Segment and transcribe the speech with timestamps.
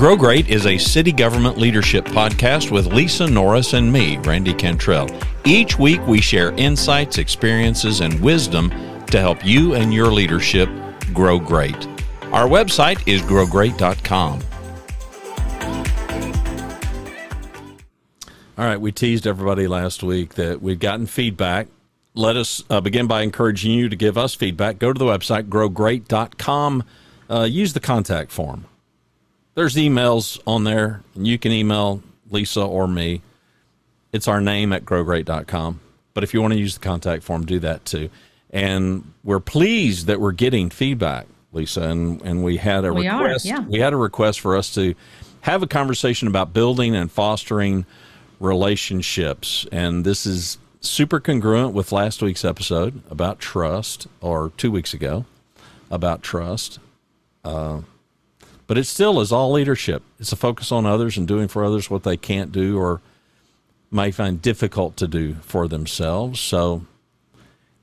[0.00, 5.10] Grow Great is a city government leadership podcast with Lisa Norris and me, Randy Cantrell.
[5.44, 8.70] Each week we share insights, experiences, and wisdom
[9.08, 10.70] to help you and your leadership
[11.12, 11.76] grow great.
[12.32, 14.40] Our website is growgreat.com.
[18.56, 21.68] All right, we teased everybody last week that we'd gotten feedback.
[22.14, 24.78] Let us uh, begin by encouraging you to give us feedback.
[24.78, 26.84] Go to the website, growgreat.com.
[27.28, 28.64] Uh, use the contact form.
[29.54, 33.22] There's emails on there, and you can email Lisa or me.
[34.12, 35.80] It's our name at growgreat.com.
[36.14, 38.10] But if you want to use the contact form, do that too.
[38.50, 41.82] And we're pleased that we're getting feedback, Lisa.
[41.82, 43.44] And, and we had a We are, request.
[43.44, 43.60] yeah.
[43.60, 44.94] We had a request for us to
[45.42, 47.86] have a conversation about building and fostering
[48.40, 49.66] relationships.
[49.70, 55.24] And this is super congruent with last week's episode about trust, or two weeks ago
[55.90, 56.78] about trust.
[57.44, 57.80] Uh,
[58.70, 60.00] but it still is all leadership.
[60.20, 63.00] It's a focus on others and doing for others what they can't do or
[63.90, 66.38] may find difficult to do for themselves.
[66.38, 66.86] So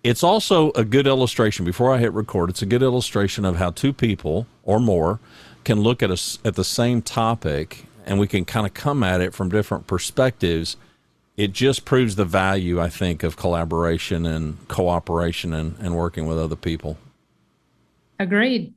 [0.01, 1.65] it's also a good illustration.
[1.65, 5.19] Before I hit record, it's a good illustration of how two people or more
[5.65, 9.19] can look at us at the same topic and we can kind of come at
[9.19, 10.77] it from different perspectives.
[11.35, 16.39] It just proves the value, I think, of collaboration and cooperation and, and working with
[16.39, 16.97] other people.
[18.17, 18.73] Agreed.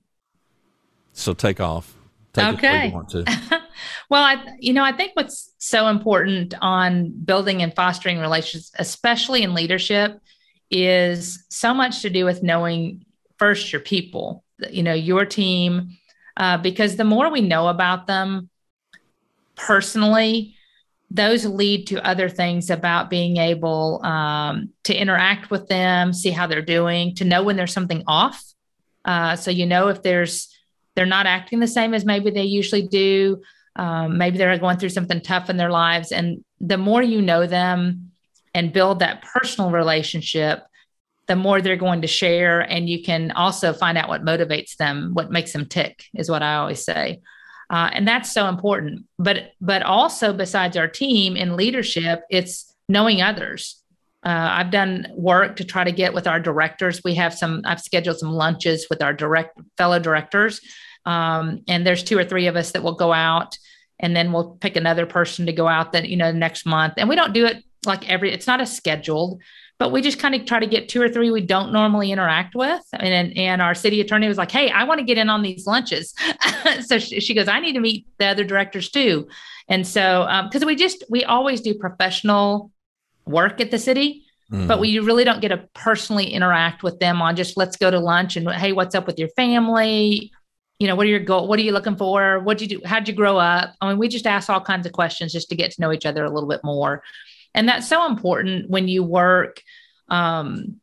[1.13, 1.95] So take off.
[2.33, 2.87] Take Okay.
[2.89, 3.25] you want to.
[4.11, 9.45] Well, I, you know, I think what's so important on building and fostering relationships, especially
[9.45, 10.19] in leadership,
[10.71, 13.05] is so much to do with knowing
[13.39, 15.97] first your people, you know, your team,
[16.37, 18.51] uh, because the more we know about them
[19.55, 20.57] personally,
[21.11, 26.47] those lead to other things about being able um, to interact with them, see how
[26.47, 28.43] they're doing, to know when there's something off.
[29.05, 30.50] Uh, so you know if there's
[30.95, 33.43] they're not acting the same as maybe they usually do.
[33.77, 37.47] Um, maybe they're going through something tough in their lives, and the more you know
[37.47, 38.13] them
[38.55, 40.65] and build that personal relationship,
[41.29, 45.11] the more they're going to share, and you can also find out what motivates them,
[45.15, 47.21] what makes them tick, is what I always say.
[47.71, 49.07] Uh, and that's so important.
[49.19, 53.80] But but also besides our team in leadership, it's knowing others.
[54.23, 57.01] Uh, I've done work to try to get with our directors.
[57.03, 57.63] We have some.
[57.65, 60.61] I've scheduled some lunches with our direct fellow directors,
[61.07, 63.57] um, and there's two or three of us that will go out,
[63.99, 66.95] and then we'll pick another person to go out that you know next month.
[66.99, 68.31] And we don't do it like every.
[68.31, 69.41] It's not a scheduled,
[69.79, 72.55] but we just kind of try to get two or three we don't normally interact
[72.55, 72.83] with.
[72.93, 75.67] And and our city attorney was like, "Hey, I want to get in on these
[75.67, 76.13] lunches,"
[76.85, 79.29] so she, she goes, "I need to meet the other directors too."
[79.67, 82.71] And so because we just we always do professional
[83.31, 87.37] work at the city but we really don't get to personally interact with them on
[87.37, 90.33] just let's go to lunch and hey what's up with your family?
[90.81, 92.41] You know what are your goal what are you looking for?
[92.41, 92.87] What did you do?
[92.87, 93.75] How'd you grow up?
[93.81, 96.05] I mean we just ask all kinds of questions just to get to know each
[96.05, 97.03] other a little bit more.
[97.55, 99.63] And that's so important when you work
[100.09, 100.81] um,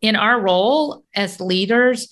[0.00, 2.08] in our role as leaders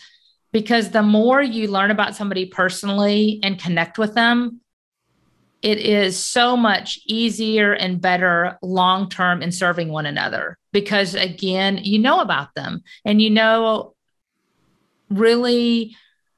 [0.52, 4.60] because the more you learn about somebody personally and connect with them
[5.62, 11.78] it is so much easier and better long term in serving one another because again
[11.82, 13.94] you know about them and you know
[15.10, 15.94] really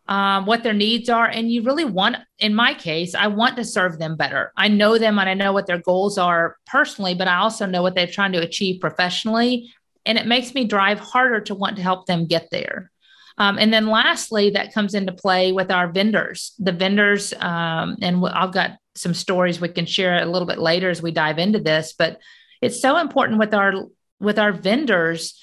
[0.08, 3.64] um, what their needs are and you really want in my case i want to
[3.64, 4.52] serve them better.
[4.56, 7.82] I know them and i know what their goals are personally but i also know
[7.82, 9.72] what they're trying to achieve professionally
[10.04, 12.90] and it makes me drive harder to want to help them get there.
[13.38, 18.22] Um, and then lastly that comes into play with our vendors the vendors um, and
[18.26, 21.58] i've got some stories we can share a little bit later as we dive into
[21.58, 22.18] this but
[22.60, 23.72] it's so important with our
[24.20, 25.40] with our vendors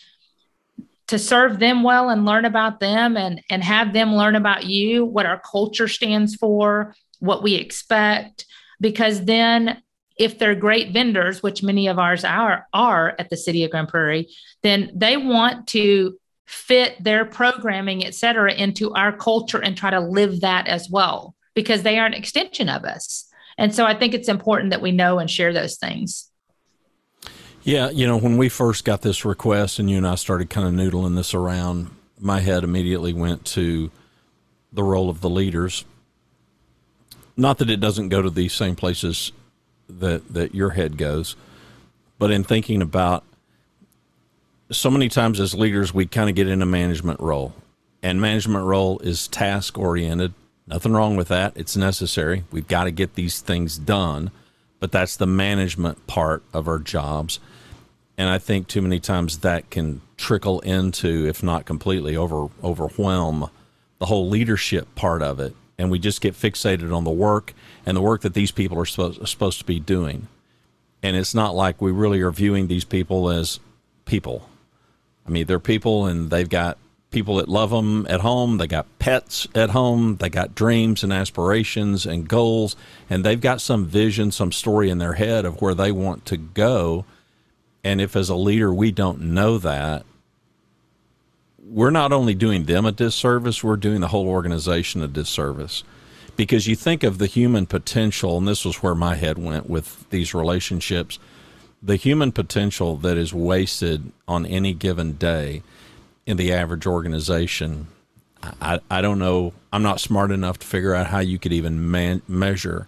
[1.07, 5.03] to serve them well and learn about them and and have them learn about you
[5.05, 8.45] what our culture stands for what we expect
[8.79, 9.81] because then
[10.17, 13.87] if they're great vendors which many of ours are are at the city of grand
[13.87, 14.27] prairie
[14.61, 19.99] then they want to fit their programming et cetera into our culture and try to
[19.99, 23.28] live that as well because they are an extension of us
[23.59, 26.29] and so i think it's important that we know and share those things
[27.63, 30.65] Yeah, you know, when we first got this request and you and I started kind
[30.65, 33.91] of noodling this around, my head immediately went to
[34.71, 35.83] the role of the leaders.
[37.35, 39.33] Not that it doesn't go to the same places
[39.89, 41.35] that that your head goes,
[42.17, 43.23] but in thinking about
[44.71, 47.53] so many times as leaders we kind of get in a management role.
[48.01, 50.33] And management role is task oriented.
[50.69, 51.53] Nothing wrong with that.
[51.55, 52.43] It's necessary.
[52.51, 54.29] We've got to get these things done,
[54.79, 57.39] but that's the management part of our jobs.
[58.17, 63.49] And I think too many times that can trickle into, if not completely over overwhelm
[63.97, 65.55] the whole leadership part of it.
[65.79, 67.53] and we just get fixated on the work
[67.85, 70.27] and the work that these people are supposed, supposed to be doing.
[71.01, 73.61] And it's not like we really are viewing these people as
[74.03, 74.49] people.
[75.25, 76.77] I mean, they're people and they've got
[77.11, 78.57] people that love them at home.
[78.57, 80.17] They got pets at home.
[80.17, 82.75] They got dreams and aspirations and goals,
[83.09, 86.37] and they've got some vision, some story in their head of where they want to
[86.37, 87.05] go.
[87.83, 90.05] And if as a leader we don't know that,
[91.63, 95.83] we're not only doing them a disservice, we're doing the whole organization a disservice.
[96.35, 100.09] Because you think of the human potential, and this was where my head went with
[100.09, 101.19] these relationships
[101.81, 105.63] the human potential that is wasted on any given day
[106.29, 107.87] in the average organization.
[108.61, 109.51] I, I don't know.
[109.73, 112.87] I'm not smart enough to figure out how you could even man, measure,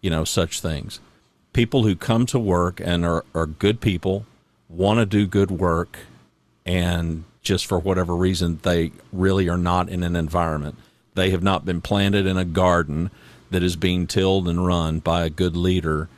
[0.00, 0.98] you know, such things.
[1.52, 4.24] People who come to work and are, are good people,
[4.70, 5.98] want to do good work,
[6.64, 10.76] and just for whatever reason, they really are not in an environment.
[11.14, 13.10] They have not been planted in a garden
[13.50, 16.08] that is being tilled and run by a good leader.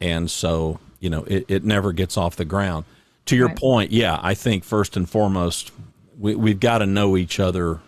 [0.00, 2.86] And so, you know, it, it never gets off the ground.
[3.26, 3.56] To your right.
[3.58, 5.70] point, yeah, I think first and foremost,
[6.18, 7.80] we, we've got to know each other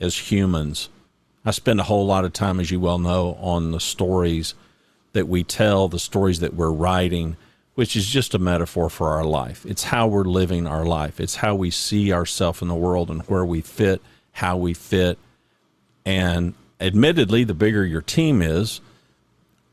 [0.00, 0.88] as humans.
[1.44, 4.54] I spend a whole lot of time, as you well know, on the stories
[5.12, 7.36] that we tell, the stories that we're writing,
[7.74, 9.64] which is just a metaphor for our life.
[9.66, 11.20] It's how we're living our life.
[11.20, 14.02] It's how we see ourselves in the world and where we fit,
[14.32, 15.18] how we fit.
[16.04, 18.80] And admittedly, the bigger your team is,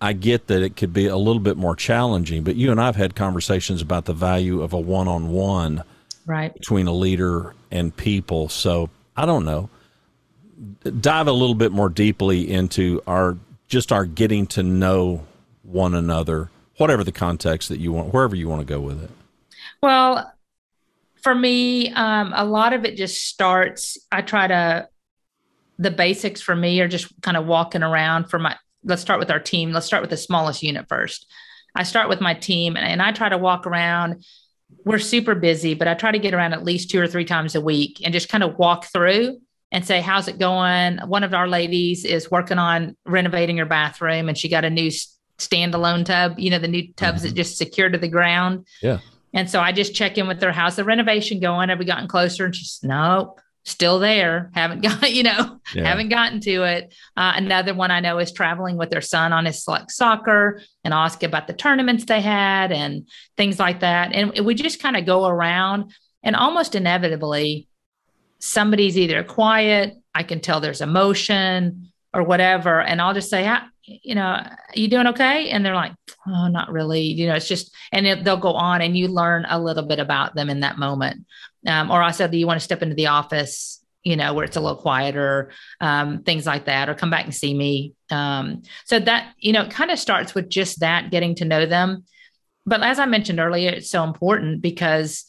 [0.02, 2.86] I get that it could be a little bit more challenging, but you and I
[2.86, 5.84] have had conversations about the value of a one on one
[6.26, 8.50] right between a leader and people.
[8.50, 9.70] So I don't know.
[11.00, 13.38] Dive a little bit more deeply into our
[13.68, 15.26] just our getting to know
[15.64, 16.50] one another
[16.80, 19.12] whatever the context that you want, wherever you want to go with it?
[19.84, 20.34] Well,
[21.22, 23.98] for me, um, a lot of it just starts.
[24.12, 24.88] I try to,
[25.78, 28.56] the basics for me are just kind of walking around for my,
[28.90, 29.72] let's start with our team.
[29.72, 31.32] Let's start with the smallest unit first.
[31.76, 34.26] I start with my team and, and I try to walk around.
[34.86, 37.56] We're super busy, but I try to get around at least two or three times
[37.56, 39.40] a week and just kind of walk through
[39.72, 40.98] and say, How's it going?
[41.00, 44.92] One of our ladies is working on renovating her bathroom and she got a new
[45.38, 47.30] standalone tub, you know, the new tubs mm-hmm.
[47.30, 48.68] that just secure to the ground.
[48.82, 49.00] Yeah.
[49.34, 50.52] And so I just check in with her.
[50.52, 51.70] How's the renovation going.
[51.70, 52.46] Have we gotten closer?
[52.46, 54.52] And she's nope, still there.
[54.54, 55.88] Haven't got, you know, yeah.
[55.88, 56.94] haven't gotten to it.
[57.16, 60.94] Uh, another one I know is traveling with their son on his select soccer and
[60.94, 63.08] ask about the tournaments they had and
[63.38, 64.14] things like that.
[64.14, 67.68] And we just kind of go around and almost inevitably
[68.40, 72.82] somebody's either quiet, I can tell there's emotion or whatever.
[72.82, 73.44] And I'll just say,
[74.04, 74.42] you know,
[74.74, 75.50] you doing okay?
[75.50, 75.94] And they're like,
[76.28, 77.02] oh, not really.
[77.02, 80.00] You know, it's just, and it, they'll go on and you learn a little bit
[80.00, 81.26] about them in that moment.
[81.68, 84.46] Um, or I said, do you want to step into the office, you know, where
[84.46, 85.52] it's a little quieter,
[85.82, 87.94] um, things like that, or come back and see me.
[88.10, 91.66] Um, so that, you know, it kind of starts with just that, getting to know
[91.66, 92.06] them.
[92.66, 95.26] But as I mentioned earlier, it's so important because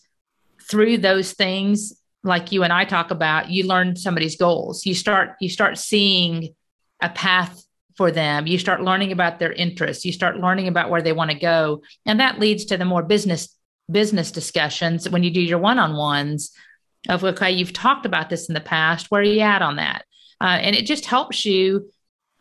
[0.69, 4.85] through those things, like you and I talk about, you learn somebody's goals.
[4.85, 6.55] You start, you start seeing
[7.01, 7.65] a path
[7.97, 8.47] for them.
[8.47, 10.05] You start learning about their interests.
[10.05, 13.03] You start learning about where they want to go, and that leads to the more
[13.03, 13.55] business
[13.91, 16.53] business discussions when you do your one-on-ones
[17.09, 19.11] of okay, you've talked about this in the past.
[19.11, 20.05] Where are you at on that?
[20.41, 21.91] Uh, and it just helps you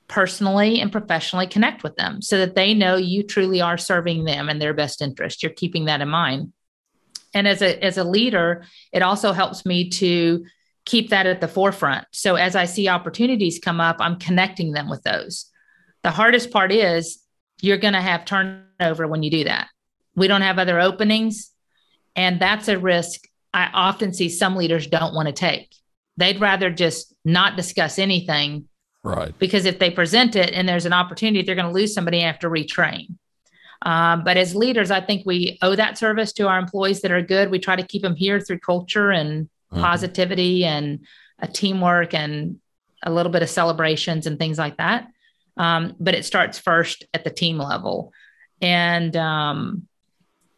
[0.08, 4.50] personally and professionally connect with them so that they know you truly are serving them
[4.50, 5.44] and their best interest.
[5.44, 6.52] You're keeping that in mind.
[7.34, 10.46] And as a as a leader, it also helps me to
[10.90, 12.08] keep that at the forefront.
[12.12, 15.46] So as I see opportunities come up, I'm connecting them with those.
[16.02, 17.20] The hardest part is
[17.62, 19.68] you're going to have turnover when you do that.
[20.16, 21.52] We don't have other openings.
[22.16, 23.22] And that's a risk
[23.54, 25.76] I often see some leaders don't want to take.
[26.18, 28.68] They'd rather just not discuss anything.
[29.04, 29.38] Right.
[29.38, 32.28] Because if they present it and there's an opportunity, they're going to lose somebody and
[32.28, 33.16] have to retrain.
[33.84, 37.22] Um, but as leaders, I think we owe that service to our employees that are
[37.22, 37.52] good.
[37.52, 39.82] We try to keep them here through culture and mm-hmm.
[39.82, 41.06] positivity and
[41.40, 42.60] a teamwork and
[43.04, 45.08] a little bit of celebrations and things like that.
[45.58, 48.14] Um, but it starts first at the team level.
[48.62, 49.88] And um,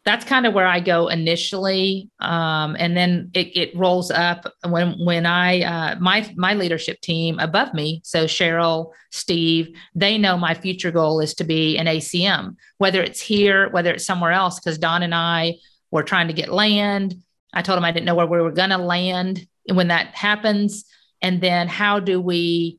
[0.04, 4.94] that's kind of where I go initially, um, and then it, it, rolls up when
[5.04, 8.00] when I uh, my my leadership team above me.
[8.02, 13.20] So Cheryl, Steve, they know my future goal is to be an ACM, whether it's
[13.20, 14.58] here, whether it's somewhere else.
[14.58, 15.54] Because Don and I
[15.92, 17.22] were trying to get land.
[17.52, 20.84] I told him I didn't know where we were going to land when that happens,
[21.20, 22.78] and then how do we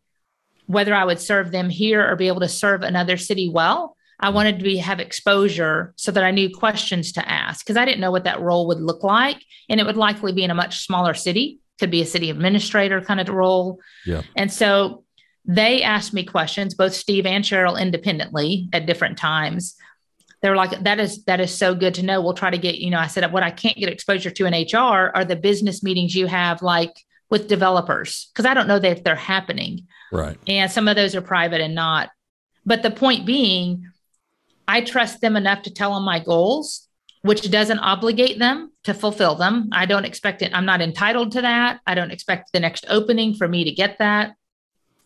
[0.66, 3.96] whether I would serve them here or be able to serve another city well.
[4.20, 7.86] I wanted to be have exposure so that I knew questions to ask because I
[7.86, 9.44] didn't know what that role would look like.
[9.70, 13.02] And it would likely be in a much smaller city, could be a city administrator
[13.02, 13.80] kind of role.
[14.06, 14.22] Yeah.
[14.36, 15.04] And so
[15.46, 19.76] they asked me questions, both Steve and Cheryl independently at different times.
[20.44, 22.22] They were like, that is that is so good to know.
[22.22, 24.54] We'll try to get, you know, I said what I can't get exposure to in
[24.54, 26.94] HR are the business meetings you have like
[27.30, 29.88] with developers, because I don't know that they're happening.
[30.12, 30.38] Right.
[30.46, 32.10] And some of those are private and not.
[32.66, 33.90] But the point being,
[34.68, 36.90] I trust them enough to tell them my goals,
[37.22, 39.70] which doesn't obligate them to fulfill them.
[39.72, 40.52] I don't expect it.
[40.54, 41.80] I'm not entitled to that.
[41.88, 44.36] I don't expect the next opening for me to get that.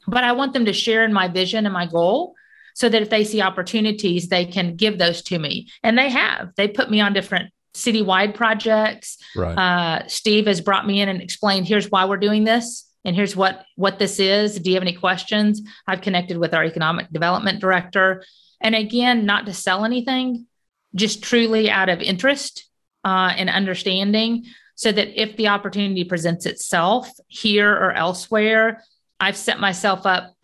[0.08, 2.34] But I want them to share in my vision and my goal
[2.78, 5.68] so that if they see opportunities, they can give those to me.
[5.82, 6.54] And they have.
[6.58, 9.18] They put me on different citywide projects.
[9.36, 9.58] Right.
[9.58, 13.36] Uh, Steve has brought me in and explained here's why we're doing this and here's
[13.36, 17.62] what what this is do you have any questions i've connected with our economic development
[17.62, 18.24] director
[18.60, 20.46] and again not to sell anything
[20.94, 22.68] just truly out of interest
[23.06, 24.44] uh, and understanding
[24.74, 28.84] so that if the opportunity presents itself here or elsewhere
[29.20, 30.36] i've set myself up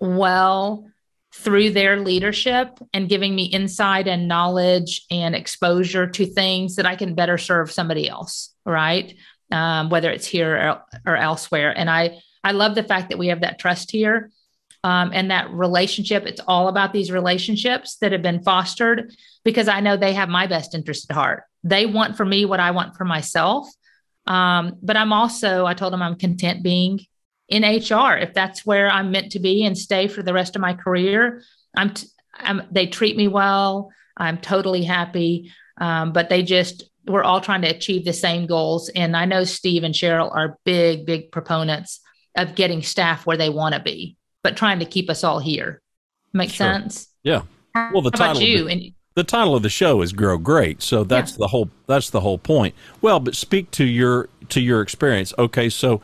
[0.00, 0.90] well
[1.36, 6.96] through their leadership and giving me insight and knowledge and exposure to things that i
[6.96, 9.14] can better serve somebody else right
[9.50, 11.76] um, whether it's here or, or, elsewhere.
[11.76, 14.30] And I I love the fact that we have that trust here
[14.82, 16.26] um, and that relationship.
[16.26, 19.14] It's all about these relationships that have been fostered
[19.44, 21.44] because I know they have my best interest at heart.
[21.62, 23.68] They want for me what I want for myself.
[24.26, 27.00] Um, but I'm also I told them I'm content being
[27.48, 30.62] in HR if that's where I'm meant to be and stay for the rest of
[30.62, 31.42] my career.
[31.76, 33.90] I'm, t- I'm they treat me well.
[34.16, 35.52] I'm totally happy.
[35.78, 38.88] Um, but they just we're all trying to achieve the same goals.
[38.90, 42.00] And I know Steve and Cheryl are big, big proponents
[42.36, 45.82] of getting staff where they want to be, but trying to keep us all here.
[46.32, 46.66] Make sure.
[46.66, 47.08] sense?
[47.22, 47.42] Yeah.
[47.74, 48.64] Well, the How title you?
[48.64, 48.82] The, and,
[49.14, 51.38] the title of the show is "Grow Great," so that's yeah.
[51.38, 52.74] the whole that's the whole point.
[53.00, 55.32] Well, but speak to your to your experience.
[55.38, 56.00] Okay, so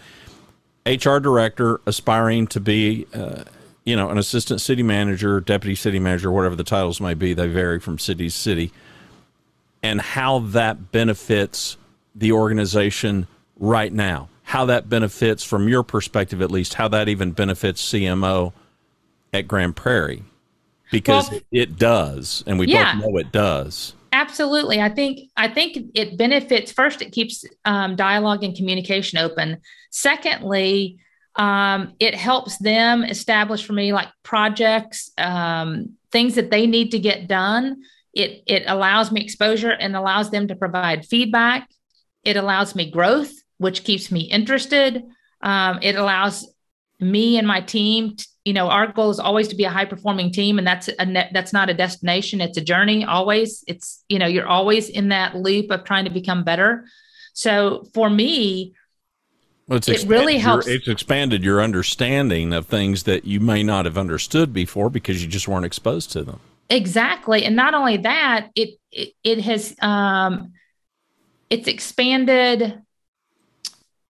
[0.87, 3.07] HR director aspiring to be.
[3.13, 3.45] Uh,
[3.83, 7.49] you know, an assistant city manager, deputy city manager, whatever the titles may be, they
[7.49, 8.71] vary from city to city
[9.83, 11.77] and how that benefits
[12.15, 13.27] the organization
[13.59, 14.29] right now.
[14.43, 18.53] How that benefits, from your perspective at least, how that even benefits CMO
[19.33, 20.25] at Grand Prairie.
[20.91, 23.95] Because well, it does, and we yeah, both know it does.
[24.21, 24.81] Absolutely.
[24.81, 29.59] I think I think it benefits first, it keeps um, dialogue and communication open.
[29.91, 30.99] Secondly,
[31.37, 36.99] um, it helps them establish for me like projects, um, things that they need to
[36.99, 41.69] get done it, it allows me exposure and allows them to provide feedback.
[42.25, 45.03] It allows me growth, which keeps me interested.
[45.43, 46.53] Um, it allows
[46.99, 49.85] me and my team, to, you know, our goal is always to be a high
[49.85, 53.05] performing team, and that's a ne- that's not a destination; it's a journey.
[53.05, 56.87] Always, it's you know, you're always in that loop of trying to become better.
[57.35, 58.75] So for me,
[59.69, 60.67] well, it really helps.
[60.67, 65.29] It's expanded your understanding of things that you may not have understood before because you
[65.29, 66.41] just weren't exposed to them.
[66.71, 67.45] Exactly.
[67.45, 70.53] And not only that, it it, it has um
[71.51, 72.81] it's expanded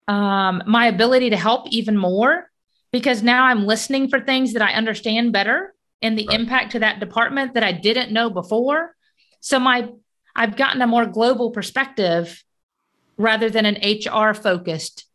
[0.07, 2.50] um my ability to help even more
[2.91, 6.39] because now I'm listening for things that I understand better and the right.
[6.39, 8.95] impact to that department that I didn't know before.
[9.39, 9.89] So my
[10.35, 12.43] I've gotten a more global perspective
[13.17, 15.05] rather than an HR focused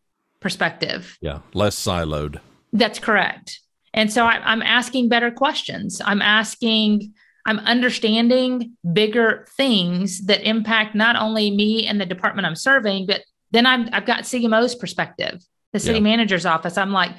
[0.41, 1.17] perspective.
[1.21, 2.41] Yeah, less siloed.
[2.73, 3.61] That's correct.
[3.95, 6.03] And so I, am asking better questions.
[6.05, 7.15] I'm asking
[7.47, 13.23] I'm understanding bigger things that impact not only me and the department I'm serving, but
[13.53, 15.41] then I'm, I've got CMO's perspective,
[15.73, 16.05] the city yeah.
[16.05, 16.77] manager's office.
[16.77, 17.13] I'm like,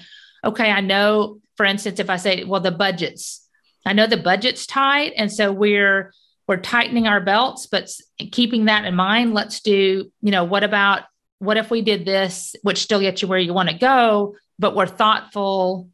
[0.48, 3.48] okay, I know, for instance, if I say, well, the budgets,
[3.86, 5.13] I know the budget's tight.
[5.16, 6.12] And so we're,
[6.48, 7.89] we're tightening our belts, but
[8.32, 11.04] keeping that in mind, let's do, you know, what about,
[11.39, 14.75] what if we did this, which still gets you where you want to go, but
[14.75, 15.89] we're thoughtful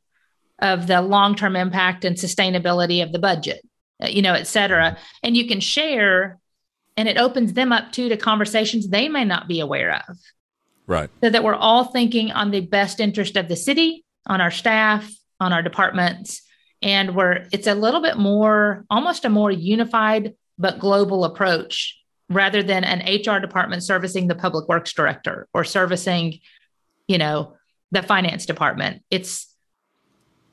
[0.60, 3.62] of the long term impact and sustainability of the budget
[4.02, 4.98] uh, you know, et cetera.
[5.22, 6.40] And you can share,
[6.98, 10.18] and it opens them up too to conversations they may not be aware of.
[10.86, 11.10] Right.
[11.24, 15.10] So that we're all thinking on the best interest of the city, on our staff,
[15.40, 16.42] on our departments.
[16.82, 22.00] And we're, it's a little bit more, almost a more unified but global approach
[22.30, 26.40] rather than an HR department servicing the public works director or servicing,
[27.08, 27.56] you know,
[27.92, 29.04] the finance department.
[29.10, 29.54] It's,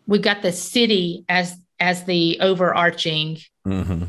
[0.07, 4.05] we've got the city as as the overarching mm-hmm.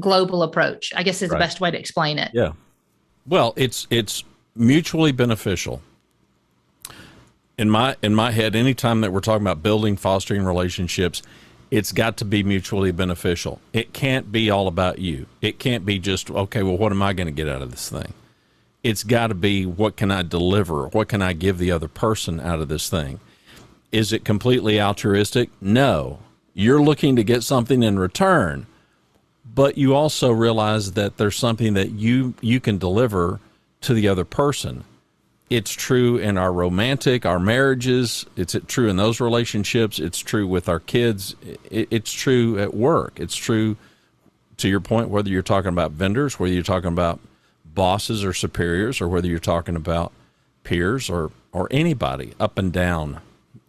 [0.00, 0.92] global approach.
[0.96, 1.36] I guess is right.
[1.36, 2.30] the best way to explain it.
[2.32, 2.52] Yeah.
[3.26, 4.24] Well, it's it's
[4.56, 5.82] mutually beneficial.
[7.56, 11.22] In my in my head, anytime that we're talking about building, fostering relationships,
[11.70, 13.60] it's got to be mutually beneficial.
[13.72, 15.26] It can't be all about you.
[15.40, 16.62] It can't be just okay.
[16.62, 18.12] Well, what am I going to get out of this thing?
[18.82, 20.88] It's got to be what can I deliver?
[20.88, 23.20] What can I give the other person out of this thing?
[23.92, 25.50] Is it completely altruistic?
[25.60, 26.18] No.
[26.52, 28.66] You're looking to get something in return,
[29.44, 33.40] but you also realize that there's something that you you can deliver
[33.82, 34.84] to the other person.
[35.54, 38.26] It's true in our romantic, our marriages.
[38.36, 40.00] It's true in those relationships.
[40.00, 41.36] It's true with our kids.
[41.70, 43.20] It's true at work.
[43.20, 43.76] It's true,
[44.56, 47.20] to your point, whether you're talking about vendors, whether you're talking about
[47.64, 50.12] bosses or superiors, or whether you're talking about
[50.64, 53.20] peers or or anybody up and down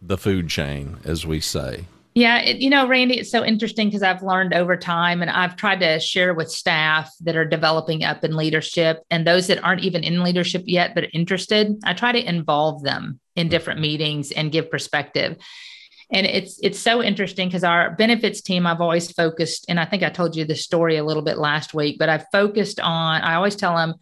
[0.02, 1.84] the food chain, as we say.
[2.16, 5.54] Yeah, it, you know, Randy, it's so interesting because I've learned over time and I've
[5.54, 9.84] tried to share with staff that are developing up in leadership and those that aren't
[9.84, 11.76] even in leadership yet but interested.
[11.84, 13.50] I try to involve them in mm-hmm.
[13.50, 15.36] different meetings and give perspective.
[16.10, 20.02] And it's it's so interesting because our benefits team, I've always focused, and I think
[20.02, 23.34] I told you the story a little bit last week, but I've focused on, I
[23.34, 23.92] always tell them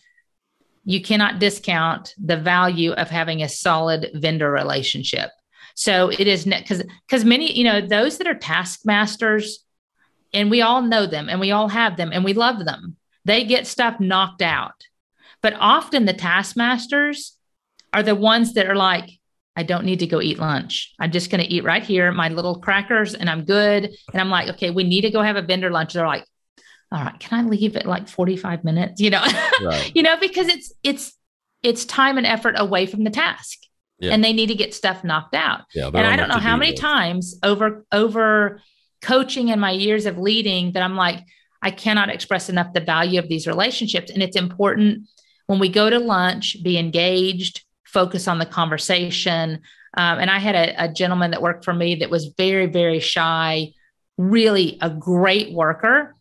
[0.84, 5.30] you cannot discount the value of having a solid vendor relationship
[5.74, 9.64] so it is because because many, you know, those that are taskmasters,
[10.34, 12.96] and we all know them and we all have them and we love them.
[13.24, 14.86] They get stuff knocked out.
[15.40, 17.36] But often the taskmasters
[17.92, 19.08] are the ones that are like,
[19.56, 20.92] I don't need to go eat lunch.
[20.98, 23.84] I'm just going to eat right here, my little crackers, and I'm good.
[24.12, 25.92] And I'm like, okay, we need to go have a vendor lunch.
[25.92, 26.24] They're like,
[26.90, 29.00] all right, can I leave at like 45 minutes?
[29.00, 29.24] You know,
[29.64, 29.92] right.
[29.94, 31.12] you know, because it's it's
[31.62, 33.58] it's time and effort away from the task
[33.98, 34.12] yeah.
[34.12, 35.62] and they need to get stuff knocked out.
[35.74, 36.82] Yeah, and I don't know how many list.
[36.82, 38.60] times over over
[39.02, 41.20] coaching and my years of leading that I'm like,
[41.62, 44.10] I cannot express enough the value of these relationships.
[44.10, 45.08] And it's important
[45.46, 49.60] when we go to lunch, be engaged, focus on the conversation.
[49.96, 52.98] Um, and I had a, a gentleman that worked for me that was very, very
[52.98, 53.72] shy,
[54.16, 56.14] really a great worker.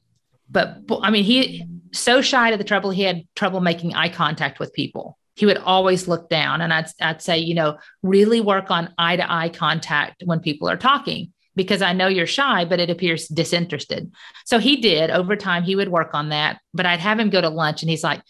[0.50, 4.60] But I mean, he so shy to the trouble, he had trouble making eye contact
[4.60, 8.72] with people he would always look down and I'd, I'd say you know really work
[8.72, 12.80] on eye to eye contact when people are talking because i know you're shy but
[12.80, 14.12] it appears disinterested.
[14.46, 15.10] So he did.
[15.10, 17.90] Over time he would work on that but i'd have him go to lunch and
[17.90, 18.22] he's like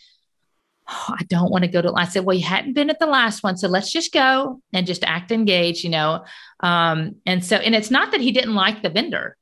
[0.90, 3.06] oh, i don't want to go to i said well you hadn't been at the
[3.06, 6.24] last one so let's just go and just act engaged you know.
[6.60, 9.36] Um, and so and it's not that he didn't like the vendor.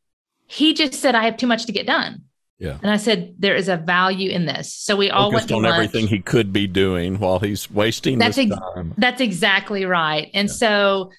[0.47, 2.23] He just said i have too much to get done
[2.61, 2.77] yeah.
[2.83, 4.71] And I said, there is a value in this.
[4.71, 5.73] So we all Focused went on lunch.
[5.73, 8.93] everything he could be doing while he's wasting that's ex- time.
[8.99, 10.29] That's exactly right.
[10.35, 10.53] And yeah.
[10.53, 11.11] so,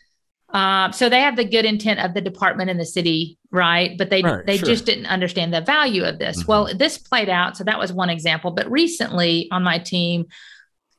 [0.51, 3.99] uh, so they have the good intent of the department and the city, right?
[3.99, 4.69] But they right, they sure.
[4.69, 6.39] just didn't understand the value of this.
[6.39, 6.49] Mm-hmm.
[6.49, 7.57] Well, this played out.
[7.57, 8.53] So that was one example.
[8.53, 10.27] But recently on my team,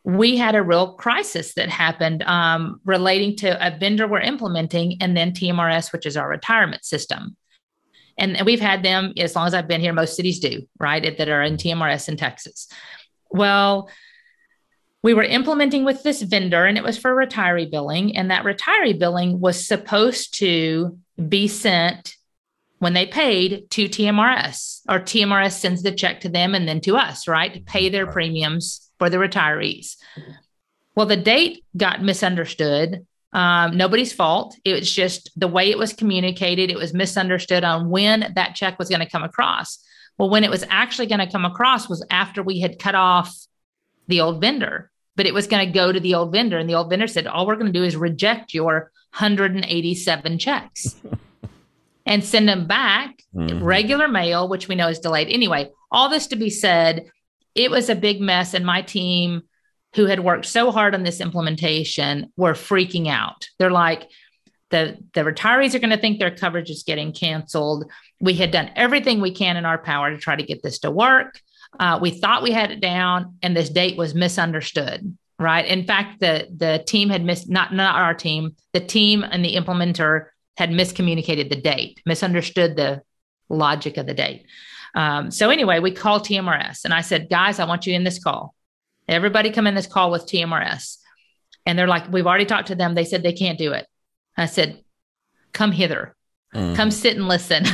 [0.03, 5.15] we had a real crisis that happened um, relating to a vendor we're implementing, and
[5.15, 7.37] then TMRS, which is our retirement system
[8.17, 9.93] and we've had them as long as I've been here.
[9.93, 11.17] Most cities do, right?
[11.17, 12.67] That are in TMRS in Texas.
[13.29, 13.89] Well,
[15.01, 18.15] we were implementing with this vendor, and it was for retiree billing.
[18.15, 20.97] And that retiree billing was supposed to
[21.27, 22.15] be sent
[22.79, 26.97] when they paid to TMRS, or TMRS sends the check to them and then to
[26.97, 27.53] us, right?
[27.53, 29.95] To pay their premiums for the retirees.
[30.95, 34.55] Well, the date got misunderstood um, nobody's fault.
[34.63, 36.69] It was just the way it was communicated.
[36.69, 39.79] It was misunderstood on when that check was going to come across.
[40.17, 43.35] Well, when it was actually going to come across was after we had cut off
[44.07, 46.59] the old vendor, but it was going to go to the old vendor.
[46.59, 50.95] And the old vendor said, All we're going to do is reject your 187 checks
[52.05, 53.63] and send them back mm-hmm.
[53.63, 55.29] regular mail, which we know is delayed.
[55.29, 57.09] Anyway, all this to be said,
[57.55, 58.53] it was a big mess.
[58.53, 59.41] And my team,
[59.95, 63.47] who had worked so hard on this implementation were freaking out.
[63.59, 64.09] They're like,
[64.69, 67.91] the, the retirees are going to think their coverage is getting canceled.
[68.19, 70.89] We had done everything we can in our power to try to get this to
[70.89, 71.39] work.
[71.79, 75.15] Uh, we thought we had it down, and this date was misunderstood.
[75.39, 75.65] Right.
[75.65, 78.55] In fact, the the team had missed not not our team.
[78.73, 80.27] The team and the implementer
[80.57, 83.01] had miscommunicated the date, misunderstood the
[83.49, 84.45] logic of the date.
[84.95, 88.23] Um, so anyway, we called TMRS, and I said, guys, I want you in this
[88.23, 88.53] call.
[89.07, 90.97] Everybody come in this call with TMRS.
[91.65, 92.95] And they're like, we've already talked to them.
[92.95, 93.87] They said they can't do it.
[94.37, 94.83] I said,
[95.53, 96.15] come hither.
[96.53, 96.75] Mm.
[96.75, 97.65] Come sit and listen.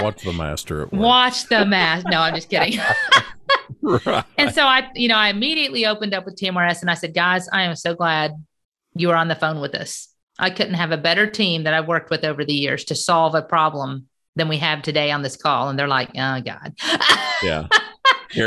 [0.00, 0.86] Watch the master.
[0.86, 2.08] Watch the master.
[2.10, 2.80] No, I'm just kidding.
[3.82, 4.24] right.
[4.38, 7.48] And so I, you know, I immediately opened up with TMRS and I said, guys,
[7.52, 8.32] I am so glad
[8.94, 10.08] you are on the phone with us.
[10.38, 13.34] I couldn't have a better team that I've worked with over the years to solve
[13.34, 15.68] a problem than we have today on this call.
[15.68, 16.74] And they're like, oh God.
[17.42, 17.66] yeah.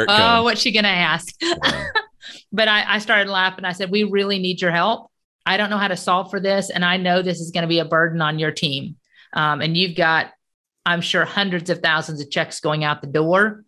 [0.10, 1.34] oh, what's she going to ask?
[2.52, 3.66] But I, I started laughing.
[3.66, 5.12] I said, We really need your help.
[5.46, 6.70] I don't know how to solve for this.
[6.70, 8.96] And I know this is going to be a burden on your team.
[9.34, 10.32] Um, and you've got,
[10.86, 13.66] I'm sure, hundreds of thousands of checks going out the door,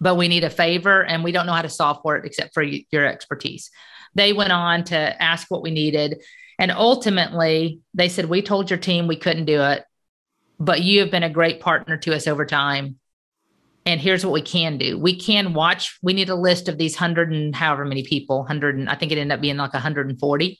[0.00, 2.52] but we need a favor and we don't know how to solve for it except
[2.52, 3.70] for your expertise.
[4.14, 6.22] They went on to ask what we needed.
[6.58, 9.84] And ultimately, they said, We told your team we couldn't do it,
[10.58, 12.98] but you have been a great partner to us over time.
[13.86, 14.98] And here's what we can do.
[14.98, 18.78] We can watch, we need a list of these hundred and however many people, 100
[18.78, 20.58] and I think it ended up being like 140.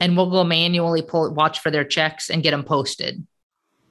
[0.00, 3.26] And we'll go manually pull watch for their checks and get them posted.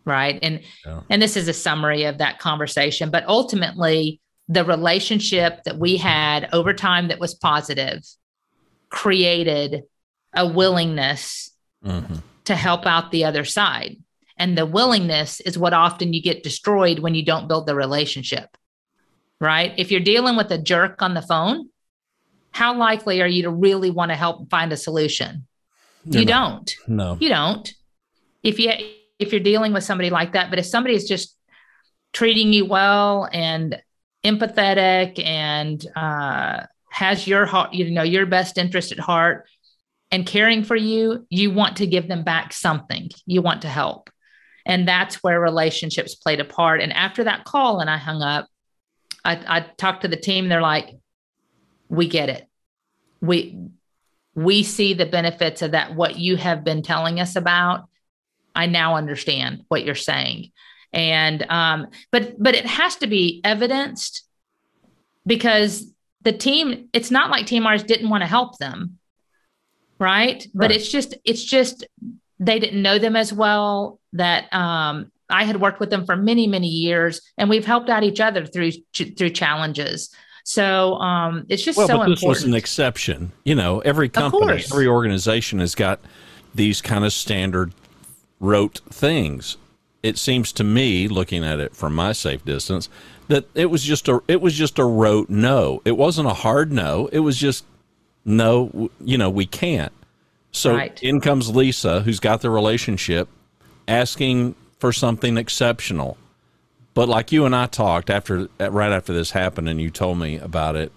[0.04, 0.40] Right.
[0.42, 1.02] And yeah.
[1.10, 3.12] and this is a summary of that conversation.
[3.12, 8.02] But ultimately, the relationship that we had over time that was positive
[8.90, 9.84] created
[10.34, 11.52] a willingness
[11.86, 12.16] mm-hmm.
[12.46, 13.98] to help out the other side.
[14.38, 18.56] And the willingness is what often you get destroyed when you don't build the relationship,
[19.42, 19.74] right?
[19.78, 21.70] If you're dealing with a jerk on the phone,
[22.52, 25.48] how likely are you to really want to help find a solution?
[26.06, 26.50] You're you not.
[26.50, 26.76] don't.
[26.88, 27.18] No.
[27.20, 27.74] You don't.
[28.44, 28.72] If you
[29.20, 31.36] if you're dealing with somebody like that, but if somebody is just
[32.14, 33.82] treating you well and
[34.24, 39.48] empathetic and uh, has your heart, you know, your best interest at heart
[40.12, 43.10] and caring for you, you want to give them back something.
[43.26, 44.10] You want to help.
[44.68, 46.82] And that's where relationships played a part.
[46.82, 48.48] And after that call, and I hung up,
[49.26, 50.48] I, I talked to the team.
[50.48, 50.92] They're like,
[51.90, 52.48] we get it.
[53.20, 53.58] We,
[54.36, 57.88] we see the benefits of that, what you have been telling us about.
[58.54, 60.52] I now understand what you're saying
[60.94, 64.24] and um, but but it has to be evidenced
[65.26, 68.98] because the team it's not like team didn't want to help them
[70.00, 70.36] right?
[70.36, 71.86] right but it's just it's just
[72.40, 76.48] they didn't know them as well that um, i had worked with them for many
[76.48, 81.78] many years and we've helped out each other through through challenges so um, it's just
[81.78, 82.20] well, so but important.
[82.22, 83.34] this was an exception.
[83.44, 86.00] You know, every company, every organization has got
[86.56, 87.74] these kind of standard
[88.40, 89.58] rote things
[90.04, 92.90] it seems to me, looking at it from my safe distance,
[93.28, 95.82] that it was just a it was just a rote no.
[95.86, 97.10] It wasn't a hard no.
[97.12, 97.66] It was just
[98.24, 98.90] no.
[99.02, 99.92] You know, we can't.
[100.58, 101.02] So right.
[101.02, 103.30] in comes Lisa, who's got the relationship,
[103.88, 106.18] asking for something exceptional.
[106.94, 110.38] But like you and I talked after right after this happened, and you told me
[110.38, 110.92] about it.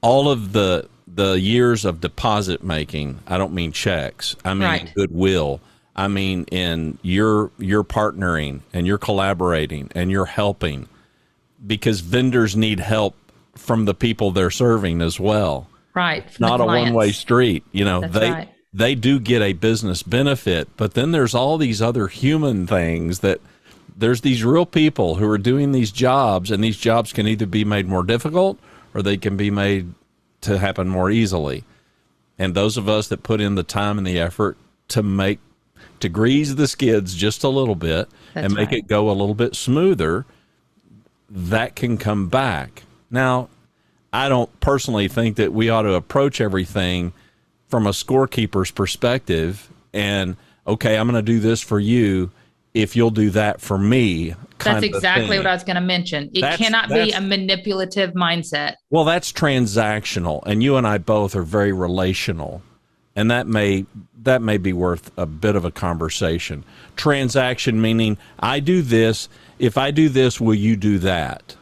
[0.00, 4.36] All of the the years of deposit making, I don't mean checks.
[4.44, 4.94] I mean right.
[4.94, 5.60] goodwill
[5.96, 10.88] I mean, in you're you're partnering and you're collaborating and you're helping
[11.66, 13.16] because vendors need help
[13.54, 15.68] from the people they're serving as well.
[15.96, 16.24] Right.
[16.38, 17.64] Not a one way street.
[17.72, 18.48] You know, That's they right.
[18.74, 23.40] they do get a business benefit, but then there's all these other human things that
[23.96, 27.64] there's these real people who are doing these jobs and these jobs can either be
[27.64, 28.58] made more difficult
[28.92, 29.94] or they can be made
[30.42, 31.64] to happen more easily.
[32.38, 35.40] And those of us that put in the time and the effort to make
[36.00, 38.80] to grease the skids just a little bit That's and make right.
[38.80, 40.26] it go a little bit smoother,
[41.30, 42.82] that can come back.
[43.10, 43.48] Now,
[44.16, 47.12] I don't personally think that we ought to approach everything
[47.68, 52.30] from a scorekeeper's perspective and okay, I'm going to do this for you
[52.74, 54.34] if you'll do that for me.
[54.58, 56.30] That's exactly what I was going to mention.
[56.34, 58.74] It that's, cannot that's, be a manipulative mindset.
[58.90, 62.62] Well, that's transactional, and you and I both are very relational
[63.16, 63.86] and that may
[64.22, 66.64] that may be worth a bit of a conversation.
[66.96, 71.56] Transaction meaning I do this, if I do this, will you do that?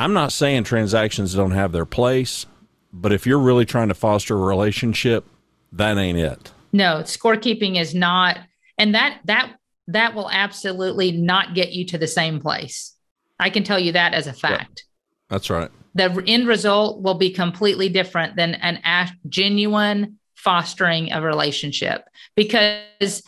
[0.00, 2.46] I'm not saying transactions don't have their place,
[2.90, 5.26] but if you're really trying to foster a relationship,
[5.72, 6.50] that ain't it.
[6.72, 8.38] No, scorekeeping is not
[8.78, 9.52] and that that
[9.88, 12.96] that will absolutely not get you to the same place.
[13.38, 14.84] I can tell you that as a fact.
[15.28, 15.70] That's right.
[15.94, 18.80] The end result will be completely different than an
[19.28, 22.04] genuine fostering a relationship
[22.36, 23.22] because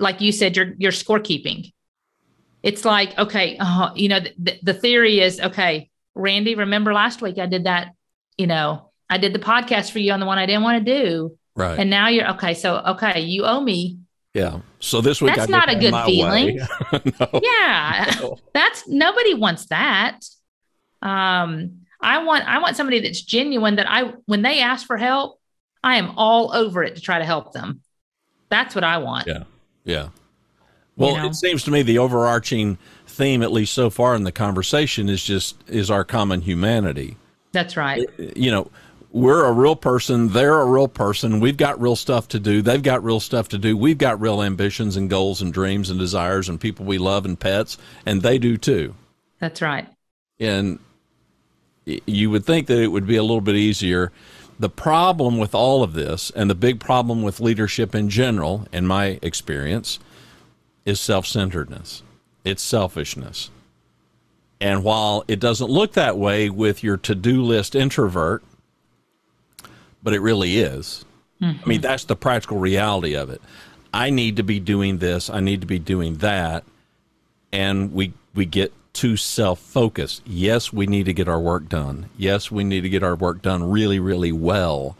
[0.00, 1.72] like you said you're you're scorekeeping
[2.64, 7.38] it's like okay uh, you know the, the theory is okay randy remember last week
[7.38, 7.92] i did that
[8.36, 11.02] you know i did the podcast for you on the one i didn't want to
[11.02, 13.98] do right and now you're okay so okay you owe me
[14.34, 16.56] yeah so this week that's not a good feeling
[16.92, 17.40] no.
[17.42, 18.38] yeah no.
[18.52, 20.20] that's nobody wants that
[21.02, 25.38] um i want i want somebody that's genuine that i when they ask for help
[25.82, 27.80] I am all over it to try to help them.
[28.48, 29.26] That's what I want.
[29.26, 29.44] Yeah.
[29.84, 30.08] Yeah.
[30.96, 31.28] Well, you know?
[31.28, 32.78] it seems to me the overarching
[33.18, 37.16] theme, at least so far in the conversation, is just is our common humanity.
[37.52, 38.08] That's right.
[38.18, 38.70] Uh, you know,
[39.12, 40.28] we're a real person.
[40.28, 41.40] They're a real person.
[41.40, 42.62] We've got real stuff to do.
[42.62, 43.76] They've got real stuff to do.
[43.76, 47.38] We've got real ambitions and goals and dreams and desires and people we love and
[47.38, 47.76] pets,
[48.06, 48.94] and they do too.
[49.40, 49.88] That's right.
[50.40, 50.78] And
[51.84, 54.12] you would think that it would be a little bit easier
[54.58, 58.86] the problem with all of this, and the big problem with leadership in general, in
[58.86, 60.00] my experience,
[60.84, 62.02] is self centeredness.
[62.48, 63.50] It's selfishness.
[64.60, 68.42] And while it doesn't look that way with your to do list introvert,
[70.02, 71.04] but it really is,
[71.40, 71.64] Mm-hmm.
[71.64, 73.40] I mean, that's the practical reality of it.
[73.92, 75.30] I need to be doing this.
[75.30, 76.64] I need to be doing that,
[77.52, 80.22] and we we get too self focused.
[80.26, 82.10] Yes, we need to get our work done.
[82.16, 84.96] Yes, we need to get our work done really, really well.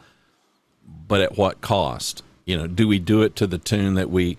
[1.07, 2.23] But at what cost?
[2.45, 4.39] You know, do we do it to the tune that we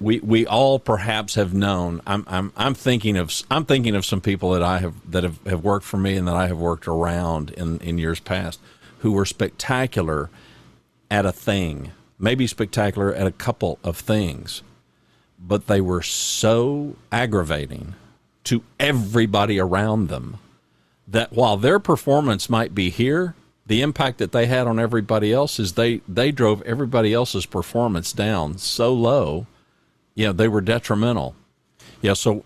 [0.00, 2.00] we we all perhaps have known.
[2.06, 5.44] I'm I'm I'm thinking of I'm thinking of some people that I have that have,
[5.46, 8.60] have worked for me and that I have worked around in, in years past
[8.98, 10.30] who were spectacular
[11.10, 14.62] at a thing, maybe spectacular at a couple of things,
[15.38, 17.94] but they were so aggravating
[18.44, 20.38] to everybody around them
[21.06, 23.34] that while their performance might be here,
[23.66, 28.12] the impact that they had on everybody else is they they drove everybody else's performance
[28.12, 29.46] down so low
[30.14, 31.34] yeah, they were detrimental.
[32.00, 32.44] Yeah, so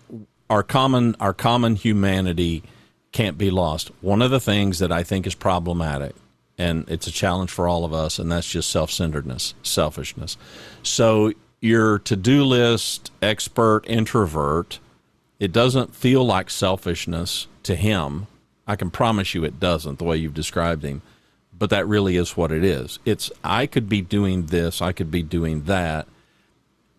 [0.49, 2.63] our common our common humanity
[3.11, 3.91] can't be lost.
[4.01, 6.15] One of the things that I think is problematic,
[6.57, 10.37] and it's a challenge for all of us, and that's just self centeredness, selfishness.
[10.83, 14.79] So your to do list expert introvert,
[15.39, 18.27] it doesn't feel like selfishness to him.
[18.67, 21.01] I can promise you it doesn't, the way you've described him.
[21.57, 22.99] But that really is what it is.
[23.05, 26.07] It's I could be doing this, I could be doing that,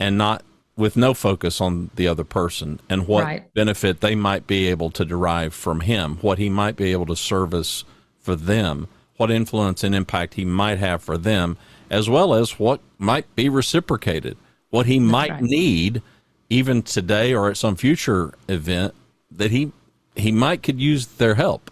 [0.00, 0.42] and not
[0.78, 3.52] with no focus on the other person and what right.
[3.52, 7.16] benefit they might be able to derive from him, what he might be able to
[7.16, 7.84] service
[8.20, 8.86] for them,
[9.16, 11.58] what influence and impact he might have for them,
[11.90, 14.38] as well as what might be reciprocated,
[14.70, 15.42] what he That's might right.
[15.42, 16.00] need
[16.48, 18.94] even today or at some future event
[19.32, 19.72] that he
[20.14, 21.70] he might could use their help.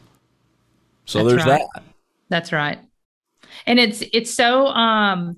[1.04, 1.66] So That's there's right.
[1.74, 1.82] that.
[2.28, 2.80] That's right.
[3.66, 5.36] And it's it's so um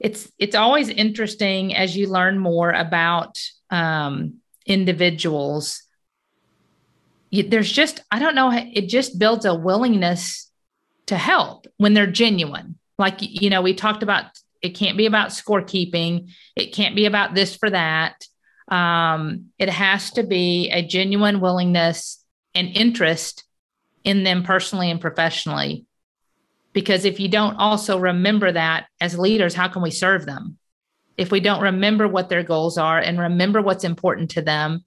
[0.00, 5.82] it's it's always interesting as you learn more about um, individuals.
[7.28, 10.50] You, there's just i don't know it just builds a willingness
[11.06, 12.78] to help when they're genuine.
[12.98, 14.24] Like you know we talked about
[14.62, 16.30] it can't be about scorekeeping.
[16.56, 18.26] It can't be about this for that.
[18.68, 22.22] Um, it has to be a genuine willingness
[22.54, 23.44] and interest
[24.04, 25.86] in them personally and professionally
[26.72, 30.58] because if you don't also remember that as leaders, how can we serve them?
[31.16, 34.84] If we don't remember what their goals are and remember what's important to them,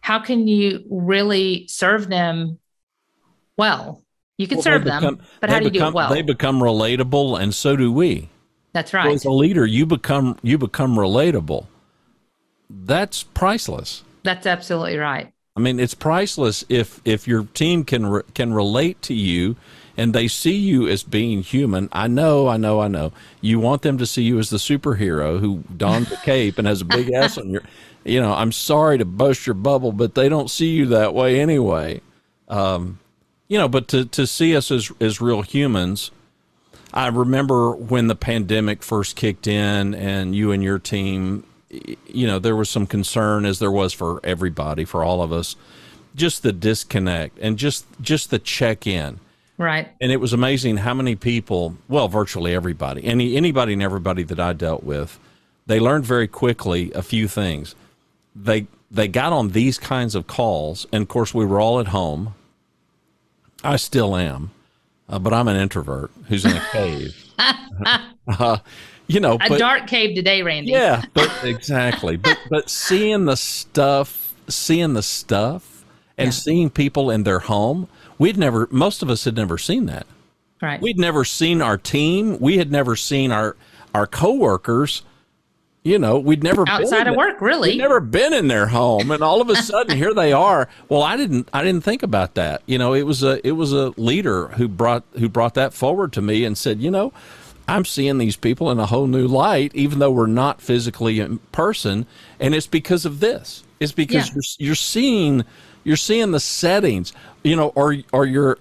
[0.00, 2.58] how can you really serve them
[3.56, 4.04] well?
[4.38, 6.10] You can well, serve become, them, but how do you become, do it well?
[6.10, 8.28] They become relatable, and so do we.
[8.72, 9.12] That's right.
[9.12, 11.66] as a leader, you become you become relatable.
[12.70, 14.02] That's priceless.
[14.22, 15.32] That's absolutely right.
[15.54, 19.56] I mean, it's priceless if if your team can re, can relate to you
[19.96, 21.88] and they see you as being human.
[21.92, 23.12] I know, I know, I know.
[23.40, 26.80] You want them to see you as the superhero who dons a cape and has
[26.80, 27.62] a big ass on your.
[28.04, 31.38] You know, I'm sorry to bust your bubble, but they don't see you that way
[31.38, 32.00] anyway.
[32.48, 32.98] Um,
[33.46, 36.10] you know, but to to see us as as real humans.
[36.94, 42.38] I remember when the pandemic first kicked in, and you and your team, you know,
[42.38, 45.56] there was some concern, as there was for everybody, for all of us,
[46.14, 49.20] just the disconnect and just just the check in
[49.62, 49.88] Right.
[50.00, 54.40] And it was amazing how many people, well, virtually everybody, any anybody and everybody that
[54.40, 55.20] I dealt with,
[55.66, 57.76] they learned very quickly a few things.
[58.34, 61.88] They they got on these kinds of calls, and of course we were all at
[61.88, 62.34] home.
[63.62, 64.50] I still am,
[65.08, 67.14] uh, but I'm an introvert who's in a cave.
[68.26, 68.58] uh,
[69.06, 70.72] you know, a but, dark cave today, Randy.
[70.72, 72.16] Yeah, but exactly.
[72.16, 75.84] but but seeing the stuff, seeing the stuff,
[76.18, 76.32] and yeah.
[76.32, 77.86] seeing people in their home
[78.22, 80.06] we'd never most of us had never seen that.
[80.62, 80.80] Right.
[80.80, 82.38] We'd never seen our team.
[82.38, 83.56] We had never seen our
[83.92, 85.02] our coworkers.
[85.82, 87.70] You know we'd never outside of work really.
[87.70, 89.10] We'd never been in their home.
[89.10, 90.68] And all of a sudden here they are.
[90.88, 92.62] Well i didn't i didn't think about that.
[92.66, 96.12] You know it was a it was a leader who brought who brought that forward
[96.12, 97.12] to me and said you know
[97.66, 101.38] i'm seeing these people in a whole new light even though we're not physically in
[101.50, 102.06] person.
[102.38, 103.64] And it's because of this.
[103.80, 104.34] It's because yeah.
[104.34, 105.44] you're, you're seeing
[105.84, 108.58] you're seeing the settings, you know, or or you're.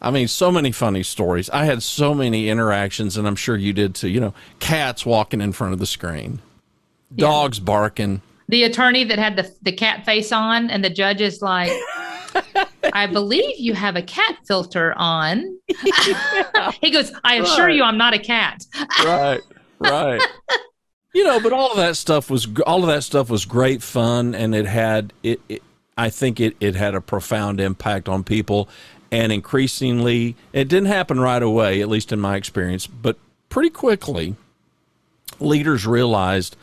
[0.00, 1.48] I mean, so many funny stories.
[1.50, 4.08] I had so many interactions, and I'm sure you did too.
[4.08, 6.40] You know, cats walking in front of the screen,
[7.14, 7.64] dogs yeah.
[7.64, 8.22] barking.
[8.48, 11.70] The attorney that had the the cat face on, and the judge is like,
[12.92, 15.56] "I believe you have a cat filter on."
[16.80, 17.76] he goes, "I assure right.
[17.76, 18.64] you, I'm not a cat."
[19.04, 19.40] right,
[19.80, 20.20] right.
[21.14, 24.34] You know, but all of that stuff was all of that stuff was great fun,
[24.34, 25.62] and it had it, it
[25.96, 28.68] I think it, it had a profound impact on people.
[29.10, 33.18] And increasingly, it didn't happen right away, at least in my experience, but
[33.50, 34.36] pretty quickly,
[35.38, 36.56] leaders realized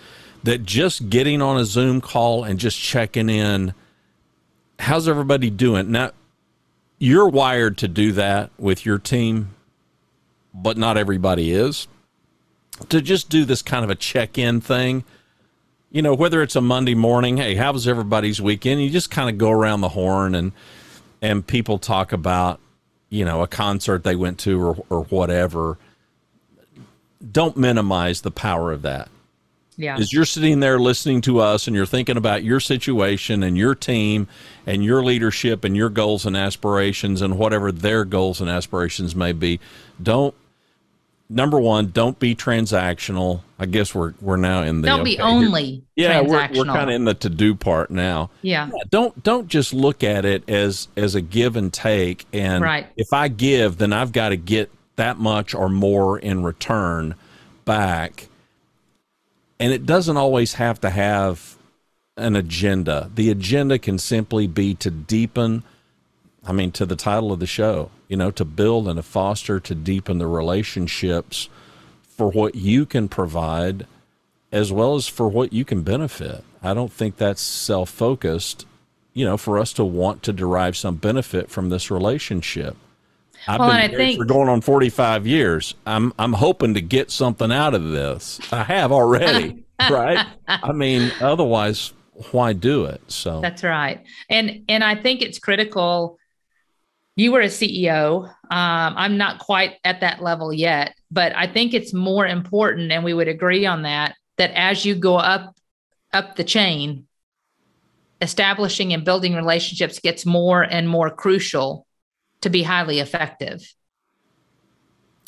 [0.44, 3.74] that just getting on a Zoom call and just checking in,
[4.80, 5.92] how's everybody doing?
[5.92, 6.12] Now,
[6.98, 9.56] you're wired to do that with your team,
[10.54, 11.88] but not everybody is.
[12.90, 15.04] To just do this kind of a check in thing,
[15.92, 18.82] you know, whether it's a Monday morning, hey, how was everybody's weekend?
[18.82, 20.52] You just kind of go around the horn and
[21.22, 22.60] and people talk about,
[23.10, 25.78] you know, a concert they went to or or whatever.
[27.32, 29.10] Don't minimize the power of that.
[29.76, 29.98] Yeah.
[29.98, 33.76] As you're sitting there listening to us and you're thinking about your situation and your
[33.76, 34.28] team
[34.66, 39.32] and your leadership and your goals and aspirations and whatever their goals and aspirations may
[39.32, 39.62] be,
[40.04, 40.36] don't
[41.30, 43.42] number one, don't be transactional.
[43.60, 46.90] I guess we're we're now in the Don't be okay, only yeah, we're, we're kind
[46.90, 48.32] of in the to do part now.
[48.42, 48.68] yeah.
[48.74, 52.88] Yeah, don't don't just look at it as as a give and take and Right.
[52.98, 57.16] if I give then I've got to get that much or more in return
[57.66, 58.28] back.
[59.60, 61.56] And it doesn't always have to have
[62.16, 63.12] an agenda.
[63.14, 65.64] The agenda can simply be to deepen
[66.50, 69.60] I mean to the title of the show, you know, to build and to foster
[69.60, 71.48] to deepen the relationships
[72.18, 73.86] for what you can provide
[74.52, 76.44] as well as for what you can benefit.
[76.64, 78.66] I don't think that's self focused,
[79.14, 82.76] you know, for us to want to derive some benefit from this relationship.
[83.48, 85.76] I've Well, been and I think- for going on 45 years.
[85.86, 88.40] I'm I'm hoping to get something out of this.
[88.52, 90.26] I have already, right?
[90.48, 91.94] I mean, otherwise,
[92.32, 93.02] why do it?
[93.08, 94.04] So That's right.
[94.32, 96.18] And and I think it's critical.
[97.20, 98.30] You were a CEO.
[98.30, 103.04] Um, I'm not quite at that level yet, but I think it's more important, and
[103.04, 104.16] we would agree on that.
[104.38, 105.54] That as you go up
[106.14, 107.08] up the chain,
[108.22, 111.86] establishing and building relationships gets more and more crucial
[112.40, 113.70] to be highly effective.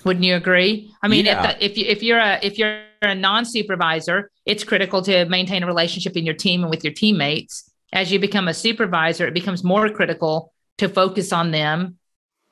[0.05, 0.93] Wouldn't you agree?
[1.03, 1.43] I mean, Yeah.
[1.43, 5.25] if, the, if you if you're a if you're a non supervisor, it's critical to
[5.25, 7.69] maintain a relationship in your team and with your teammates.
[7.91, 10.50] As you become a supervisor, it becomes more critical
[10.81, 11.97] to focus on them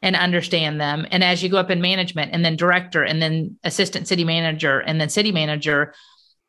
[0.01, 1.05] and understand them.
[1.11, 4.79] And as you go up in management, and then director, and then assistant city manager,
[4.79, 5.93] and then city manager,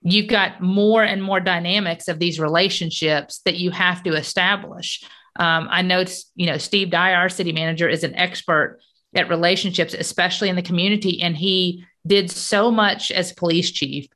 [0.03, 5.03] you've got more and more dynamics of these relationships that you have to establish.
[5.37, 6.05] Um, I know,
[6.37, 8.79] you know, Steve Dye, our city manager, is an expert
[9.15, 11.23] at relationships, especially in the community.
[11.23, 14.07] And he did so much as police chief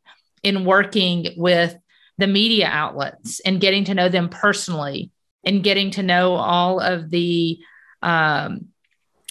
[0.42, 1.74] in working with
[2.18, 5.10] the media outlets and getting to know them personally
[5.46, 7.58] and getting to know all of the
[8.02, 8.66] um,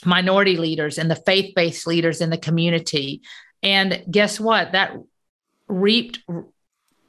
[0.05, 3.21] minority leaders and the faith based leaders in the community.
[3.61, 4.73] And guess what?
[4.73, 4.93] That
[5.67, 6.19] reaped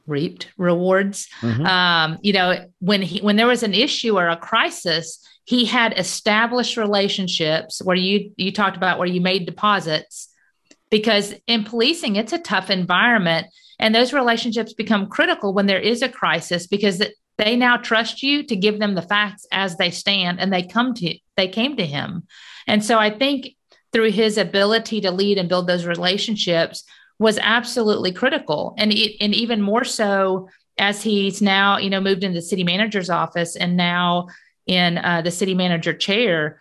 [0.07, 1.29] reaped rewards.
[1.41, 1.67] Mhm.
[1.67, 5.99] Um, you know, when he when there was an issue or a crisis, he had
[5.99, 10.29] established relationships where you you talked about where you made deposits
[10.91, 13.47] because in policing it's a tough environment
[13.79, 18.23] and those relationships become critical when there is a crisis because it- they now trust
[18.23, 21.77] you to give them the facts as they stand and they come to they came
[21.77, 22.25] to him.
[22.67, 23.49] And so i think
[23.93, 26.85] through his ability to lead and build those relationships
[27.21, 28.75] was absolutely critical.
[28.77, 32.65] And it, and even more so as he's now you know moved into the city
[32.65, 34.27] manager's office and now
[34.67, 36.61] in uh, the city manager chair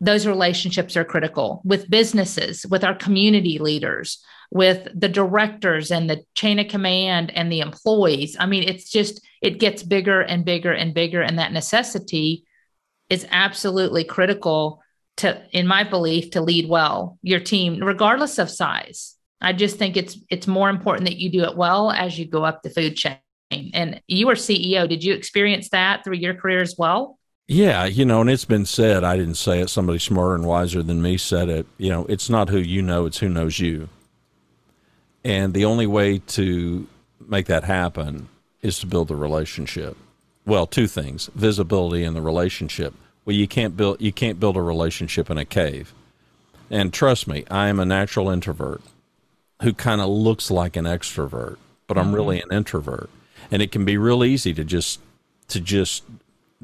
[0.00, 6.24] those relationships are critical with businesses with our community leaders with the directors and the
[6.34, 8.36] chain of command and the employees.
[8.38, 12.44] I mean it's just it gets bigger and bigger and bigger and that necessity
[13.10, 14.82] is absolutely critical
[15.18, 19.16] to in my belief to lead well your team regardless of size.
[19.40, 22.44] I just think it's it's more important that you do it well as you go
[22.44, 23.18] up the food chain.
[23.50, 28.06] And you were ceo did you experience that through your career as well Yeah, you
[28.06, 31.18] know, and it's been said, I didn't say it, somebody smarter and wiser than me
[31.18, 31.66] said it.
[31.76, 33.90] You know, it's not who you know, it's who knows you.
[35.22, 36.86] And the only way to
[37.20, 38.28] make that happen
[38.62, 39.96] is to build a relationship.
[40.46, 42.94] Well, two things, visibility and the relationship.
[43.24, 45.94] Well, you can't build you can't build a relationship in a cave.
[46.70, 48.82] And trust me, I am a natural introvert
[49.62, 52.14] who kind of looks like an extrovert, but I'm mm-hmm.
[52.14, 53.08] really an introvert.
[53.50, 55.00] And it can be real easy to just
[55.48, 56.04] to just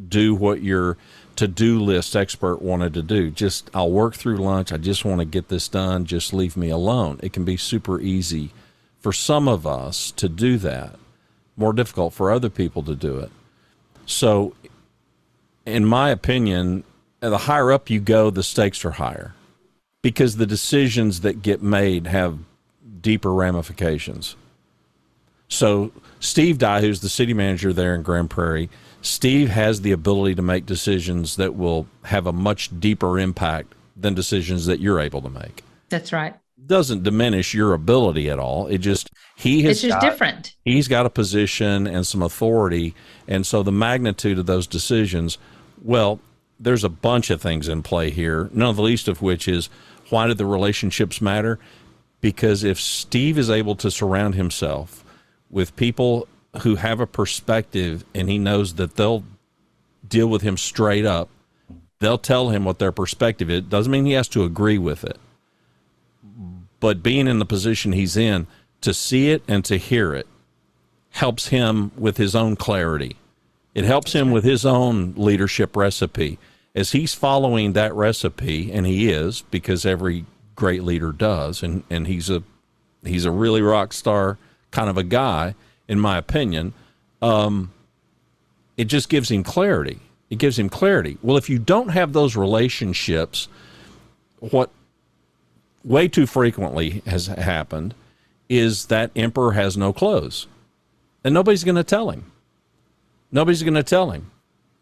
[0.08, 0.96] do what your
[1.36, 3.30] to-do list expert wanted to do.
[3.30, 4.72] Just I'll work through lunch.
[4.72, 6.04] I just want to get this done.
[6.04, 7.20] Just leave me alone.
[7.22, 8.52] It can be super easy
[8.98, 10.96] for some of us to do that.
[11.56, 13.30] More difficult for other people to do it.
[14.06, 14.54] So
[15.64, 16.84] in my opinion,
[17.20, 19.34] the higher up you go, the stakes are higher
[20.02, 22.38] because the decisions that get made have
[23.00, 24.36] deeper ramifications.
[25.48, 28.70] So Steve Dye, who's the city manager there in Grand Prairie,
[29.02, 34.14] Steve has the ability to make decisions that will have a much deeper impact than
[34.14, 35.62] decisions that you're able to make.
[35.88, 36.34] that's right
[36.66, 38.66] Doesn't diminish your ability at all.
[38.68, 42.94] It just he has it's just got- different he's got a position and some authority
[43.26, 45.38] and so the magnitude of those decisions
[45.82, 46.20] well
[46.58, 49.70] there's a bunch of things in play here none of the least of which is
[50.10, 51.58] why do the relationships matter
[52.20, 55.02] because if Steve is able to surround himself
[55.48, 56.28] with people
[56.62, 59.24] who have a perspective and he knows that they'll
[60.06, 61.28] deal with him straight up,
[62.00, 63.62] they'll tell him what their perspective is.
[63.62, 65.18] Doesn't mean he has to agree with it.
[66.80, 68.46] But being in the position he's in,
[68.80, 70.26] to see it and to hear it
[71.10, 73.16] helps him with his own clarity.
[73.74, 76.38] It helps him with his own leadership recipe.
[76.74, 80.24] As he's following that recipe, and he is, because every
[80.54, 82.42] great leader does, and, and he's a
[83.04, 84.38] he's a really rock star
[84.70, 85.54] kind of a guy,
[85.90, 86.72] in my opinion.
[87.20, 87.72] Um,
[88.78, 89.98] it just gives him clarity.
[90.30, 91.18] It gives him clarity.
[91.20, 93.48] Well, if you don't have those relationships,
[94.38, 94.70] what
[95.84, 97.94] way too frequently has happened
[98.48, 100.46] is that emperor has no clothes
[101.24, 102.30] and nobody's going to tell him.
[103.32, 104.30] Nobody's going to tell him.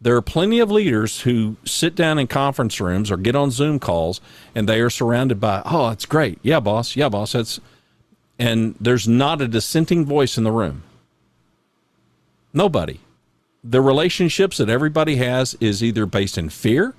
[0.01, 3.79] There are plenty of leaders who sit down in conference rooms or get on Zoom
[3.79, 4.21] calls
[4.53, 6.39] and they are surrounded by, oh, it's great.
[6.43, 6.95] Yeah, boss.
[6.95, 7.31] Yeah, boss.
[7.33, 7.59] That's,
[8.37, 10.83] and there's not a dissenting voice in the room.
[12.53, 12.99] Nobody.
[13.63, 16.95] The relationships that everybody has is either based in fear.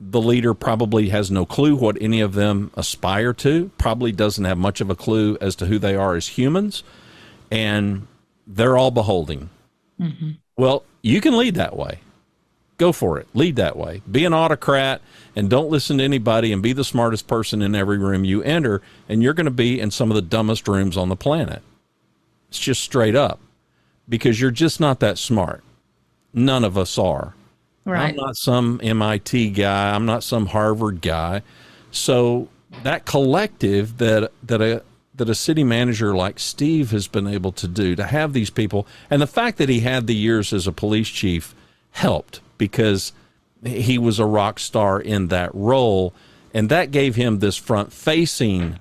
[0.00, 4.56] The leader probably has no clue what any of them aspire to, probably doesn't have
[4.56, 6.82] much of a clue as to who they are as humans
[7.50, 8.06] and
[8.46, 9.50] they're all beholding.
[10.00, 10.30] Mm-hmm.
[10.56, 12.00] Well, you can lead that way.
[12.78, 13.28] Go for it.
[13.34, 14.00] Lead that way.
[14.10, 15.02] Be an autocrat
[15.36, 18.80] and don't listen to anybody and be the smartest person in every room you enter.
[19.06, 21.62] And you're going to be in some of the dumbest rooms on the planet.
[22.48, 23.38] It's just straight up
[24.10, 25.64] because you're just not that smart.
[26.34, 27.34] None of us are.
[27.86, 28.10] Right.
[28.10, 29.94] I'm not some MIT guy.
[29.94, 31.42] I'm not some Harvard guy.
[31.90, 32.48] So
[32.82, 34.82] that collective that that a
[35.14, 38.86] that a city manager like Steve has been able to do to have these people
[39.08, 41.54] and the fact that he had the years as a police chief
[41.90, 43.12] helped because
[43.64, 46.14] he was a rock star in that role
[46.54, 48.78] and that gave him this front facing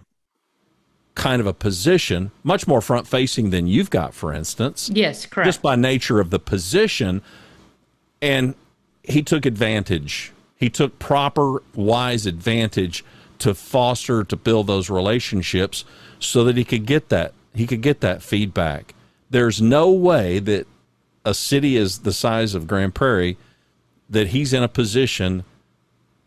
[1.15, 5.45] kind of a position much more front facing than you've got for instance yes correct
[5.45, 7.21] just by nature of the position
[8.21, 8.55] and
[9.03, 13.03] he took advantage he took proper wise advantage
[13.39, 15.83] to foster to build those relationships
[16.19, 18.93] so that he could get that he could get that feedback.
[19.29, 20.67] There's no way that
[21.25, 23.37] a city is the size of Grand Prairie
[24.09, 25.43] that he's in a position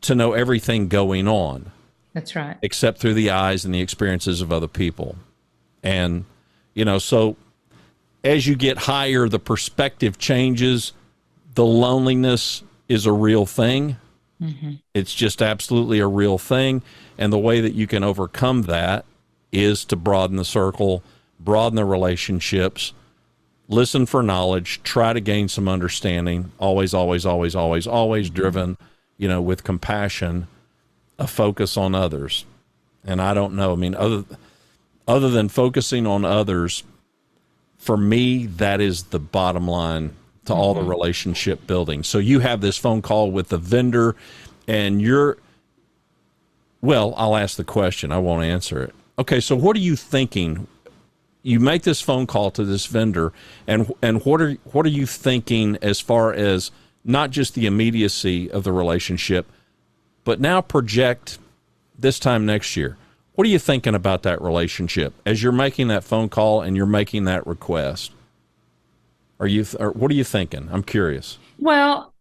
[0.02, 1.72] to know everything going on.
[2.12, 2.56] That's right.
[2.62, 5.16] Except through the eyes and the experiences of other people.
[5.82, 6.24] And
[6.74, 7.36] you know, so
[8.24, 10.92] as you get higher the perspective changes,
[11.54, 13.96] the loneliness is a real thing.
[14.40, 14.72] Mm-hmm.
[14.94, 16.82] It's just absolutely a real thing.
[17.18, 19.04] And the way that you can overcome that
[19.52, 21.02] is to broaden the circle,
[21.38, 22.92] broaden the relationships,
[23.68, 28.76] listen for knowledge, try to gain some understanding, always, always, always, always, always driven,
[29.18, 30.48] you know, with compassion,
[31.22, 32.44] a focus on others.
[33.04, 34.24] And I don't know, I mean, other
[35.06, 36.84] other than focusing on others,
[37.76, 40.14] for me, that is the bottom line
[40.44, 40.84] to all mm-hmm.
[40.84, 42.02] the relationship building.
[42.02, 44.16] So you have this phone call with the vendor
[44.66, 45.38] and you're
[46.80, 48.10] well, I'll ask the question.
[48.10, 48.92] I won't answer it.
[49.16, 50.66] Okay, so what are you thinking?
[51.44, 53.32] You make this phone call to this vendor,
[53.68, 56.72] and and what are what are you thinking as far as
[57.04, 59.46] not just the immediacy of the relationship,
[60.24, 61.38] but now project
[61.98, 62.96] this time next year.
[63.34, 66.86] What are you thinking about that relationship as you're making that phone call and you're
[66.86, 68.12] making that request?
[69.40, 70.68] Are you what are you thinking?
[70.70, 71.38] I'm curious.
[71.58, 72.14] Well,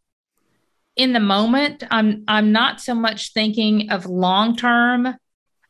[0.95, 5.15] in the moment, I'm I'm not so much thinking of long term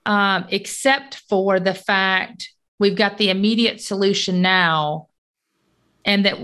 [0.05, 5.07] um, except for the fact we've got the immediate solution now
[6.05, 6.37] and that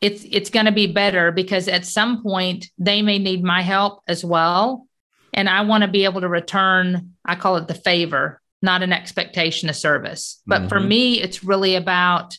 [0.00, 4.02] it's it's going to be better because at some point they may need my help
[4.08, 4.86] as well
[5.34, 8.92] and i want to be able to return i call it the favor not an
[8.92, 10.68] expectation of service but mm-hmm.
[10.68, 12.36] for me it's really about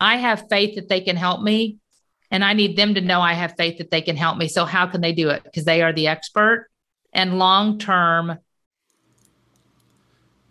[0.00, 1.78] i have faith that they can help me
[2.30, 4.64] and i need them to know i have faith that they can help me so
[4.64, 6.68] how can they do it because they are the expert
[7.12, 8.38] and long term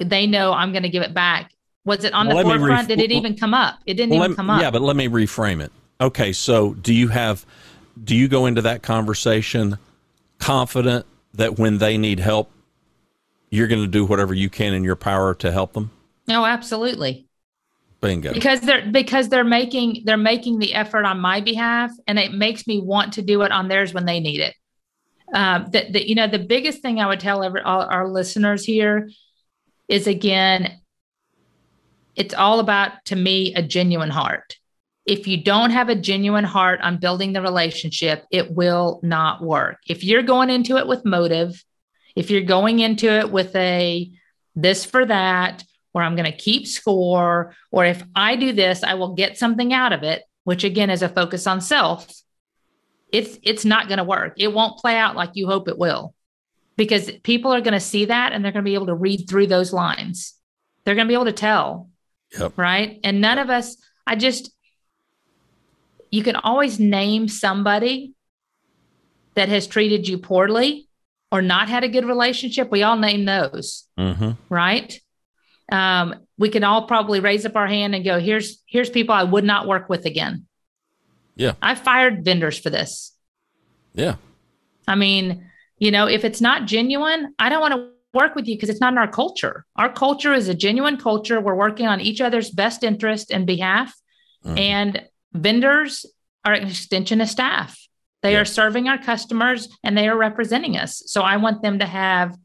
[0.09, 1.51] they know I'm going to give it back.
[1.85, 2.87] Was it on well, the forefront?
[2.87, 3.79] Did it even come up?
[3.85, 4.61] It didn't well, even come up.
[4.61, 5.71] Yeah, but let me reframe it.
[5.99, 7.45] Okay, so do you have,
[8.03, 9.77] do you go into that conversation
[10.39, 12.51] confident that when they need help,
[13.49, 15.91] you're going to do whatever you can in your power to help them?
[16.27, 17.27] No, absolutely.
[17.99, 18.33] Bingo.
[18.33, 22.65] Because they're because they're making they're making the effort on my behalf, and it makes
[22.65, 24.55] me want to do it on theirs when they need it.
[25.33, 29.09] Um, that you know the biggest thing I would tell every, all our listeners here
[29.87, 30.79] is again,
[32.15, 34.57] it's all about, to me, a genuine heart.
[35.05, 39.77] If you don't have a genuine heart on building the relationship, it will not work.
[39.87, 41.63] If you're going into it with motive,
[42.15, 44.11] if you're going into it with a,
[44.55, 48.93] this for that, or I'm going to keep score, or if I do this, I
[48.93, 52.07] will get something out of it, which again is a focus on self.
[53.11, 54.35] It's it's not going to work.
[54.37, 56.13] It won't play out like you hope it will.
[56.77, 59.25] Because people are going to see that and they're going to be able to read
[59.27, 60.33] through those lines.
[60.85, 61.89] They're going to be able to tell.
[62.39, 62.57] Yep.
[62.57, 62.99] Right?
[63.03, 63.75] And none of us
[64.07, 64.51] I just
[66.11, 68.13] you can always name somebody
[69.35, 70.87] that has treated you poorly
[71.31, 72.69] or not had a good relationship.
[72.69, 74.31] We all name those, Mm-hmm.
[74.49, 74.99] right?
[75.71, 79.23] Um, we can all probably raise up our hand and go, "Here's here's people I
[79.23, 80.45] would not work with again."
[81.37, 81.53] Yeah.
[81.61, 83.15] I fired vendors for this.
[83.93, 84.15] Yeah.
[84.85, 88.55] I mean, you know, if it's not genuine, I don't want to work with you
[88.55, 89.65] because it's not in our culture.
[89.77, 91.39] Our culture is a genuine culture.
[91.39, 93.95] We're working on each other's best interest and behalf.
[94.45, 94.59] Mhm.
[94.59, 96.05] And vendors
[96.45, 97.77] are an extension of staff.
[98.21, 98.41] They Yeah.
[98.41, 101.01] are serving our customers and they are representing us.
[101.07, 102.37] So I want them to have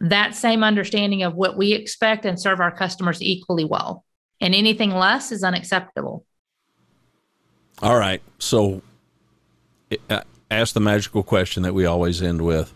[0.00, 4.04] that same understanding of what we expect and serve our customers equally well.
[4.40, 6.26] And anything less is unacceptable.
[7.80, 8.20] All right.
[8.38, 8.82] So,
[10.10, 12.74] uh, ask the magical question that we always end with.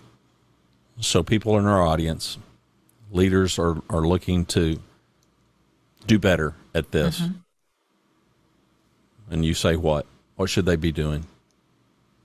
[1.01, 2.39] So, people in our audience,
[3.11, 4.81] leaders are, are looking to
[6.07, 7.23] do better at this.
[9.31, 10.07] And you say, what?
[10.37, 11.27] What should they be doing?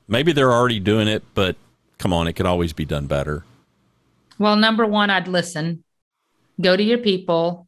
[0.07, 1.55] Maybe they're already doing it, but
[1.97, 3.45] come on, it could always be done better.
[4.37, 5.83] Well, number one, I'd listen.
[6.59, 7.67] Go to your people,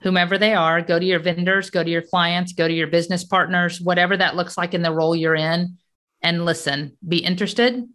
[0.00, 3.24] whomever they are, go to your vendors, go to your clients, go to your business
[3.24, 5.78] partners, whatever that looks like in the role you're in,
[6.22, 6.96] and listen.
[7.06, 7.88] Be interested,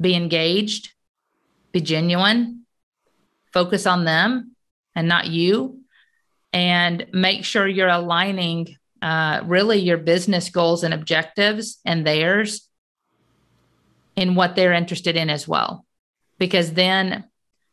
[0.00, 0.92] be engaged,
[1.72, 2.64] be genuine,
[3.52, 4.54] focus on them
[4.94, 5.80] and not you,
[6.52, 12.68] and make sure you're aligning uh, really your business goals and objectives and theirs
[14.14, 15.84] in what they're interested in as well.
[16.38, 17.24] Because then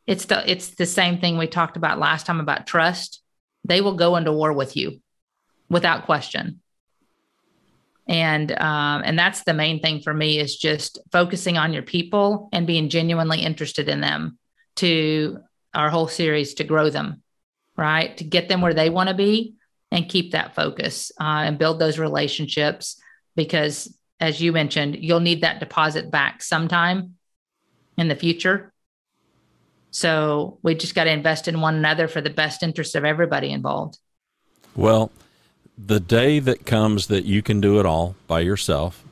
[0.08, 3.22] it's the it's the same thing we talked about last time about trust.
[3.64, 5.02] They will go into war with you
[5.70, 6.62] without question.
[8.08, 12.50] And um, and that's the main thing for me is just focusing on your people
[12.52, 14.40] and being genuinely interested in them
[14.78, 15.40] to
[15.76, 17.22] our whole series to grow them,
[17.78, 18.18] right?
[18.18, 19.54] To get them where they want to be
[19.92, 23.02] and keep that focus uh, and build those relationships
[23.36, 27.16] because as you mentioned, you'll need that deposit back sometime
[27.98, 28.74] in the future.
[29.92, 33.50] So we just got to invest in one another for the best interest of everybody
[33.50, 33.98] involved.
[34.76, 35.12] Well,
[35.78, 39.04] the day that comes that you can do it all by yourself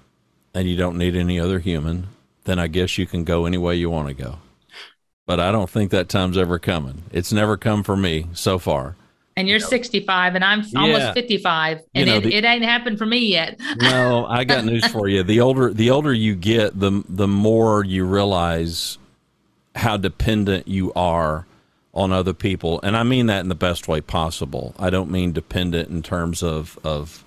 [0.54, 2.08] and you don't need any other human,
[2.44, 4.40] then I guess you can go any way you want to go.
[5.26, 7.04] But I don't think that time's ever coming.
[7.12, 8.96] It's never come for me so far.
[9.38, 11.14] And you're 65 and I'm almost Yeah.
[11.14, 13.60] 55 You and know, it, the- it ain't happened for me yet.
[13.80, 15.24] No, I got news for you.
[15.24, 18.98] The older the older you get, the the more you realize
[19.76, 21.46] how dependent you are
[21.94, 22.80] on other people.
[22.84, 24.74] And I mean that in the best way possible.
[24.80, 27.24] I don't mean dependent in terms of of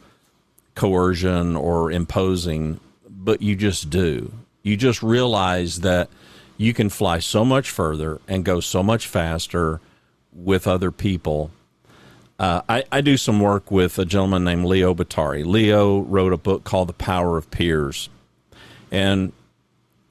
[0.74, 4.32] coercion or imposing, but you just do.
[4.62, 6.08] You just realize that
[6.56, 9.80] you can fly so much further and go so much faster
[10.32, 11.50] with other people
[12.40, 15.44] uh, I, I do some work with a gentleman named Leo Bottary.
[15.44, 18.08] Leo wrote a book called The Power of Peers.
[18.90, 19.32] And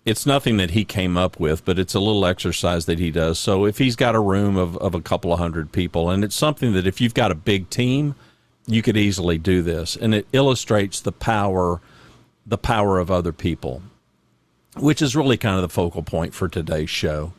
[0.06, 3.40] it's nothing that he came up with, but it's a little exercise that he does.
[3.40, 6.36] So if he's got a room of, of a couple of hundred people, and it's
[6.36, 8.14] something that if you've got a big team,
[8.68, 9.96] you could easily do this.
[9.96, 11.82] And it illustrates the power
[12.46, 13.82] the power of other people,
[14.76, 17.34] which is really kind of the focal point for today's show.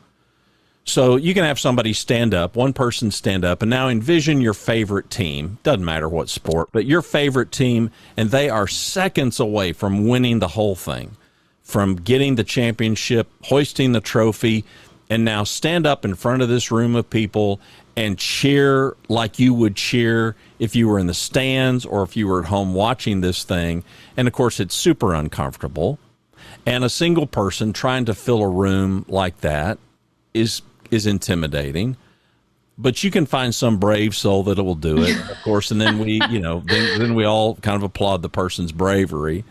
[0.83, 4.53] So you can have somebody stand up, one person stand up, and now envision your
[4.53, 5.59] favorite team.
[5.63, 10.39] Doesn't matter what sport, but your favorite team, and they are seconds away from winning
[10.39, 11.15] the whole thing,
[11.61, 14.65] from getting the championship, hoisting the trophy,
[15.09, 17.59] and now stand up in front of this room of people
[17.95, 22.27] and cheer like you would cheer if you were in the stands or if you
[22.27, 23.83] were at home watching this thing.
[24.15, 25.99] And of course, it's super uncomfortable.
[26.65, 29.77] And a single person trying to fill a room like that
[30.33, 30.61] is
[30.91, 31.97] is intimidating
[32.77, 35.99] but you can find some brave soul that will do it of course and then
[35.99, 39.43] we you know then, then we all kind of applaud the person's bravery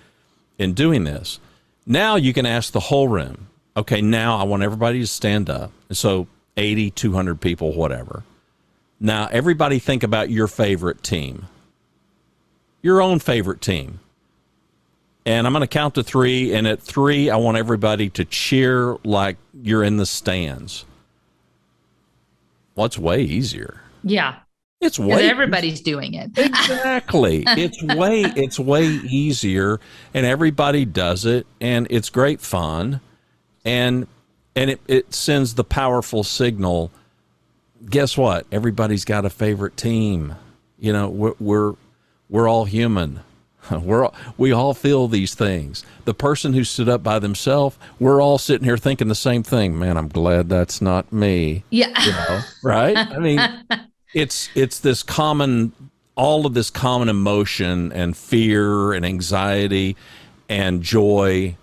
[0.59, 1.41] in doing this.
[1.87, 5.73] Now you can ask the whole room okay now i want everybody to stand up.
[5.89, 6.27] And so
[6.57, 8.25] 80 200 people whatever.
[8.99, 11.47] Now everybody think about your favorite team.
[12.83, 14.01] Your own favorite team.
[15.25, 18.97] And i'm going to count to three and at three i want everybody to cheer
[19.05, 20.85] like you're in the stands
[22.75, 23.81] well, it's way easier.
[24.03, 24.37] Yeah.
[24.81, 26.31] It's way everybody's doing it.
[26.39, 27.45] exactly.
[27.47, 29.79] it's way it's way easier,
[30.15, 33.03] and everybody does it, and it's great fun,
[33.63, 34.07] and
[34.57, 36.91] and it, it sends the powerful signal
[37.89, 38.47] guess what?
[38.53, 40.37] Everybody's got a favorite team.
[40.79, 41.75] You know, we're we're,
[42.29, 43.21] we're all human.
[43.71, 45.85] We're all, we all feel these things.
[46.05, 49.79] The person who stood up by themselves, we're all sitting here thinking the same thing.
[49.79, 51.65] Man, I'm glad that's not me.
[51.71, 51.93] Yeah.
[52.05, 52.97] You know, right?
[52.97, 53.41] I mean,
[54.15, 55.73] it's it's this common
[56.17, 59.97] all of this common emotion and fear and anxiety
[60.49, 61.57] and joy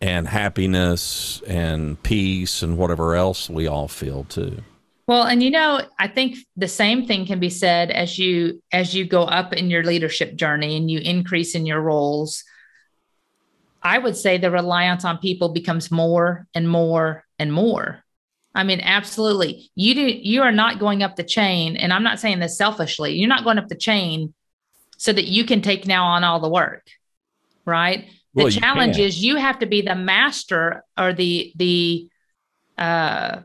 [0.00, 4.62] and happiness and peace and whatever else we all feel too.
[5.10, 8.94] Well, and you know, I think the same thing can be said as you as
[8.94, 12.44] you go up in your leadership journey and you increase in your roles.
[13.82, 18.04] I would say the reliance on people becomes more and more and more.
[18.54, 19.72] I mean, absolutely.
[19.74, 23.14] You do you are not going up the chain, and I'm not saying this selfishly.
[23.14, 24.32] You're not going up the chain
[24.96, 26.86] so that you can take now on all the work.
[27.64, 28.04] Right?
[28.34, 29.06] The Well, you challenge can.
[29.06, 32.08] is you have to be the master or the the
[32.78, 33.40] uh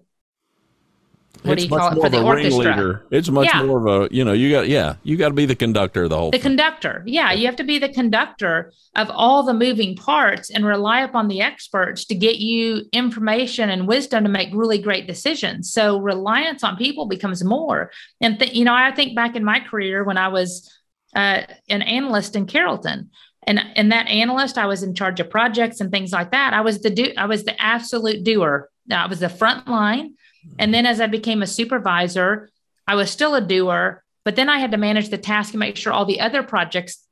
[1.48, 2.66] what do it's you call it for the orchestra?
[2.66, 3.06] ringleader.
[3.12, 3.64] It's much Yeah.
[3.64, 6.10] more of a you know you got yeah you got to be the conductor of
[6.10, 6.42] the whole the thing.
[6.52, 11.02] conductor yeah you have to be the conductor of all the moving parts and rely
[11.02, 16.00] upon the experts to get you information and wisdom to make really great decisions so
[16.00, 17.92] reliance on people becomes more
[18.22, 20.72] and th- you know i think back in my career when i was
[21.16, 23.10] uh, an analyst in carrollton
[23.48, 26.62] and and that analyst i was in charge of projects and things like that i
[26.62, 30.14] was the do i was the absolute doer i was the front line
[30.60, 32.50] and then as i became a supervisor
[32.88, 35.76] I was still a doer, but then I had to manage the task and make
[35.76, 37.04] sure all the other projects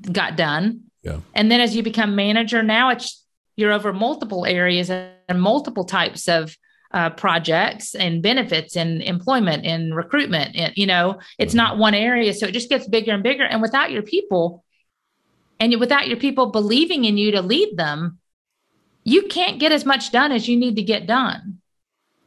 [0.00, 0.82] got done.
[1.02, 1.20] Yeah.
[1.34, 3.24] And then as you become manager, now it's
[3.56, 6.56] you're over multiple areas and multiple types of
[6.92, 10.56] uh, projects and benefits and employment and recruitment.
[10.56, 13.44] And you know, it's not one area, so it just gets bigger and bigger.
[13.44, 14.64] And without your people,
[15.58, 18.18] and without your people believing in you to lead them,
[19.04, 21.61] you can't get as much done as you need to get done.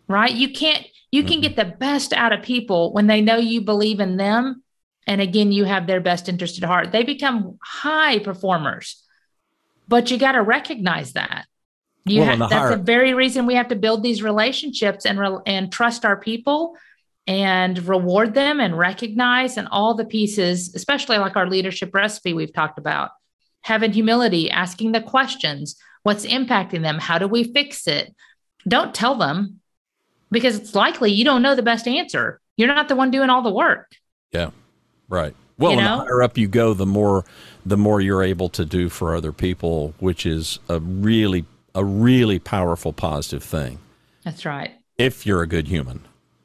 [0.08, 0.34] Right?
[0.34, 4.00] You can't you can get the best out of people when they know you believe
[4.00, 4.64] in them
[5.08, 6.92] and again you have their best interest at heart.
[6.92, 9.02] They become high performers.
[9.88, 11.46] But you got to recognize that.
[12.06, 15.40] You Well, have that's the very reason we have to build these relationships and re-
[15.46, 16.76] and trust our people
[17.28, 22.54] and reward them and recognize and all the pieces, especially like our leadership recipe we've
[22.54, 23.12] talked about.
[23.62, 28.14] Having humility, asking the questions, what's impacting them, how do we fix it?
[28.68, 29.55] Don't tell them
[30.32, 32.40] because it's likely you don't know the best answer.
[32.58, 33.92] You're not the one doing all the work.
[34.32, 34.52] Yeah.
[35.10, 35.36] Right.
[35.58, 35.98] Well, You know?
[36.00, 37.24] the higher up you go, the more
[37.66, 42.40] the more you're able to do for other people, which is a really a really
[42.40, 43.80] powerful positive thing.
[44.24, 44.72] That's right.
[44.98, 46.02] if you're a good human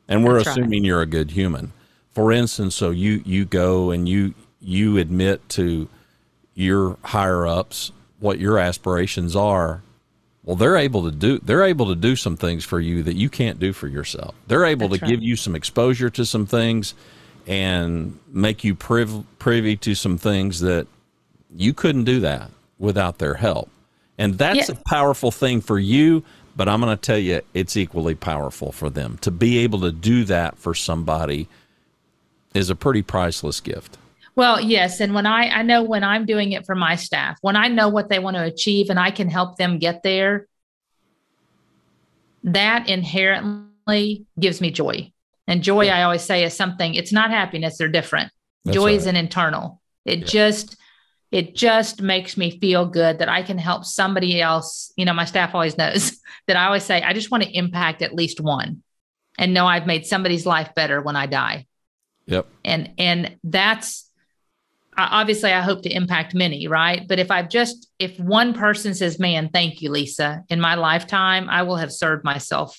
[0.08, 0.58] and we're That's right.
[0.58, 1.72] assuming you're a good human
[2.10, 5.88] for instance so you you go and you you admit to
[6.54, 9.82] your higher ups what your aspirations are
[10.44, 13.28] well they're able to do they're able to do some things for you that you
[13.28, 15.10] can't do for yourself they're able That's to right.
[15.12, 16.94] give you some exposure to some things
[17.46, 20.86] and make you priv- privy to some things that
[21.54, 23.70] you couldn't do that without their help
[24.18, 24.74] and that's Yeah.
[24.76, 26.22] a powerful thing for you
[26.56, 29.92] but i'm going to tell you it's equally powerful for them to be able to
[29.92, 31.48] do that for somebody
[32.54, 33.98] is a pretty priceless gift
[34.36, 35.00] Well, yes.
[35.00, 37.88] And when I, I know when I'm doing it for my staff, when I know
[37.88, 40.46] what they want to achieve and I can help them get there,
[42.44, 45.12] that inherently gives me joy.
[45.46, 48.30] And joy, I always say, is something, it's not happiness, they're different.
[48.64, 49.80] That's joy is an internal.
[50.04, 50.24] It Yeah.
[50.26, 50.76] just,
[51.32, 54.92] it just makes me feel good that I can help somebody else.
[54.96, 58.00] You know, my staff always knows that I always say, I just want to impact
[58.02, 58.82] at least one
[59.38, 61.66] and know I've made somebody's life better when I die
[62.26, 64.09] yep and and that's
[65.10, 67.06] obviously i hope to impact many right?
[67.08, 71.48] But if i've just if one person says man thank you lisa in my lifetime
[71.48, 72.78] i will have served myself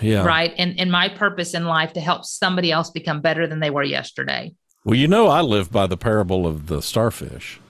[0.00, 0.24] yeah.
[0.24, 3.70] right and and my purpose in life to help somebody else become better than they
[3.70, 4.54] were yesterday.
[4.84, 7.60] Well you know i live by the parable of the starfish.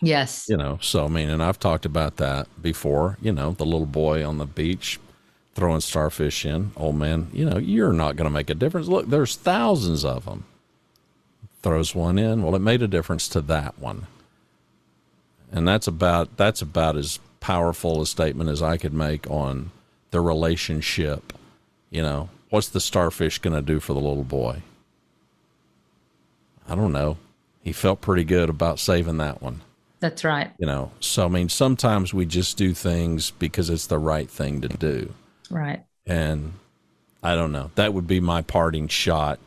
[0.00, 0.46] Yes.
[0.48, 3.86] You know so i mean and i've talked about that before you know the little
[3.86, 4.98] boy on the beach
[5.54, 6.72] throwing starfish in.
[6.76, 8.88] Old man you know you're not going to make a difference.
[8.88, 10.44] Look there's thousands of them
[11.68, 12.42] throws one in.
[12.42, 14.06] Well it made a difference to that one.
[15.52, 19.70] And that's about that's about as powerful a statement as i could make on
[20.10, 21.32] the relationship
[21.90, 22.28] you know.
[22.50, 24.62] What's the starfish going to do for the little boy?
[26.66, 27.18] I don't know.
[27.62, 29.60] He felt pretty good about saving that one.
[30.00, 30.52] That's right.
[30.58, 34.62] You know so i mean sometimes we just do things because it's the right thing
[34.62, 35.12] to do.
[35.50, 35.84] Right.
[36.06, 36.54] And
[37.22, 37.70] i don't know.
[37.74, 39.38] That would be my parting shot.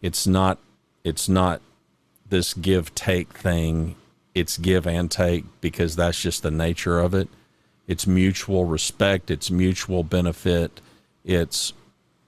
[0.00, 0.58] It's not
[1.08, 1.60] it's not
[2.28, 3.96] this give take thing
[4.34, 7.28] it's give and take because that's just the nature of it
[7.86, 10.80] it's mutual respect it's mutual benefit
[11.24, 11.72] it's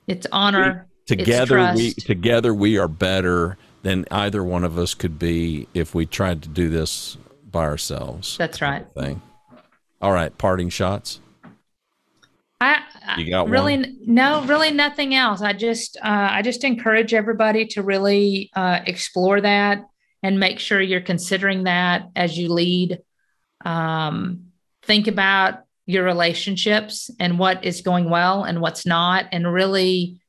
[0.06, 0.86] It's honor.
[1.08, 5.94] We, together, we together we are better than either one of us could be if
[5.94, 7.16] we tried to do this
[7.50, 8.36] by ourselves.
[8.36, 8.86] That's right.
[8.94, 9.22] Thing.
[10.02, 11.20] All right, parting shots.
[12.60, 12.82] I,
[13.18, 13.98] you got really one?
[14.06, 15.42] no, really nothing else.
[15.42, 19.84] I just uh, I just encourage everybody to really uh, explore that
[20.22, 22.98] and make sure you're considering that as you lead.
[23.64, 24.46] Um,
[24.82, 30.20] think about your relationships and what is going well and what's not, and really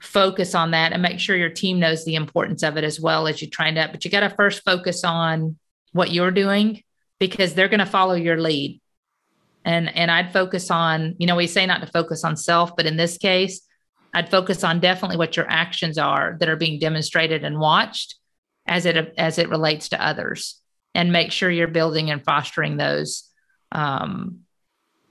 [0.00, 3.26] focus on that and make sure your team knows the importance of it as well
[3.26, 3.88] as you try to.
[3.90, 5.58] But you got to first focus on
[5.92, 6.82] what you're doing
[7.18, 8.80] because they're going to follow your lead
[9.64, 12.86] and and i'd focus on you know we say not to focus on self but
[12.86, 13.62] in this case
[14.14, 18.16] i'd focus on definitely what your actions are that are being demonstrated and watched
[18.66, 20.60] as it as it relates to others
[20.94, 23.28] and make sure you're building and fostering those
[23.72, 24.40] um,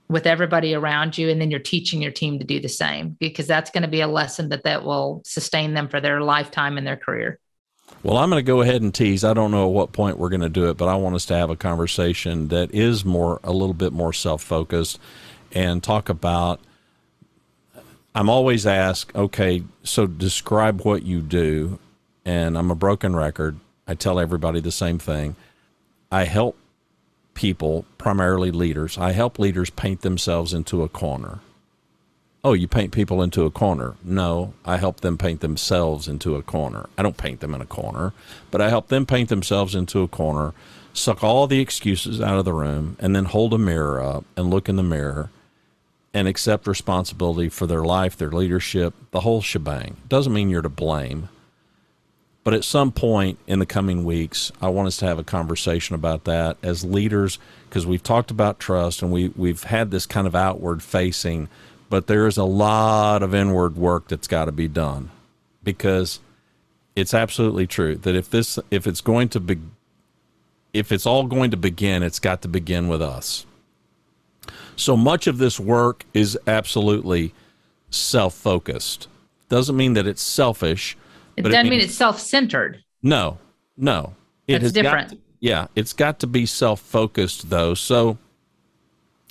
[0.08, 3.46] with everybody around you and then you're teaching your team to do the same because
[3.46, 6.84] that's going to be a lesson that that will sustain them for their lifetime in
[6.84, 7.38] their career
[8.04, 9.24] well, I'm going to go ahead and tease.
[9.24, 11.24] I don't know at what point we're going to do it, but I want us
[11.26, 14.98] to have a conversation that is more, a little bit more self focused
[15.52, 16.60] and talk about.
[18.14, 21.78] I'm always asked, okay, so describe what you do.
[22.26, 23.58] And I'm a broken record.
[23.86, 25.36] I tell everybody the same thing.
[26.12, 26.56] I help
[27.32, 31.40] people, primarily leaders, I help leaders paint themselves into a corner
[32.44, 33.94] oh, you paint people into a corner.
[34.04, 36.86] No, I help them paint themselves into a corner.
[36.98, 38.12] I don't paint them in a corner,
[38.50, 40.52] but I help them paint themselves into a corner,
[40.92, 44.50] suck all the excuses out of the room, and then hold a mirror up and
[44.50, 45.30] look in the mirror
[46.12, 49.96] and accept responsibility for their life, their leadership, the whole shebang.
[50.08, 51.30] Doesn't mean you're to blame.
[52.44, 55.94] But at some point in the coming weeks, I want us to have a conversation
[55.94, 57.38] about that as leaders,
[57.68, 61.48] because we've talked about trust and we, we've had this kind of outward facing
[61.88, 65.10] but there is a lot of inward work that's got to be done
[65.62, 66.20] because
[66.96, 69.58] it's absolutely true that if this if it's going to be
[70.72, 73.46] if it's all going to begin it's got to begin with us.
[74.76, 77.32] So much of this work is absolutely
[77.90, 79.08] self-focused.
[79.48, 80.96] Doesn't mean that it's selfish
[81.36, 82.82] it doesn't it mean it's self-centered.
[83.02, 83.38] No
[83.76, 84.14] no.
[84.46, 85.10] It that's different.
[85.10, 87.74] To, yeah it's got to be self-focused though.
[87.74, 88.18] So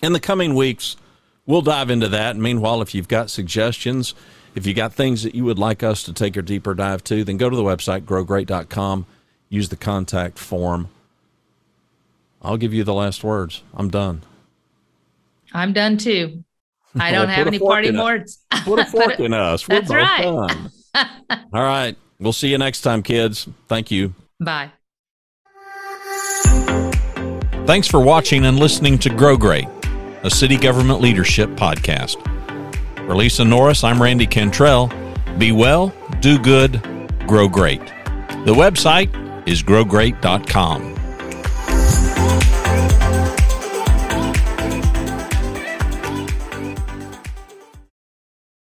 [0.01, 0.95] in the coming weeks
[1.45, 2.35] we'll dive into that.
[2.35, 4.13] Meanwhile, if you've got suggestions,
[4.55, 7.23] if you got things that you would like us to take a deeper dive to,
[7.23, 9.05] then go to the website, growgreat.com,
[9.49, 10.89] use the contact form.
[12.41, 13.63] I'll give you the last words.
[13.73, 14.23] I'm done.
[15.53, 16.43] I'm done too.
[16.95, 18.39] I don't well, have any party words.
[18.63, 19.67] Put a fork in us.
[19.69, 20.25] We're That's right.
[21.53, 21.95] All right.
[22.19, 23.47] We'll see you next time, kids.
[23.67, 24.13] Thank you.
[24.39, 24.71] Bye.
[27.65, 29.67] Thanks for watching and listening to Grow Great
[30.23, 32.17] a city government leadership podcast.
[33.05, 34.91] For Lisa Norris, I'm Randy Cantrell.
[35.37, 36.81] Be well, do good,
[37.27, 37.81] grow great.
[38.45, 39.09] The website
[39.47, 40.92] is growgreat.com.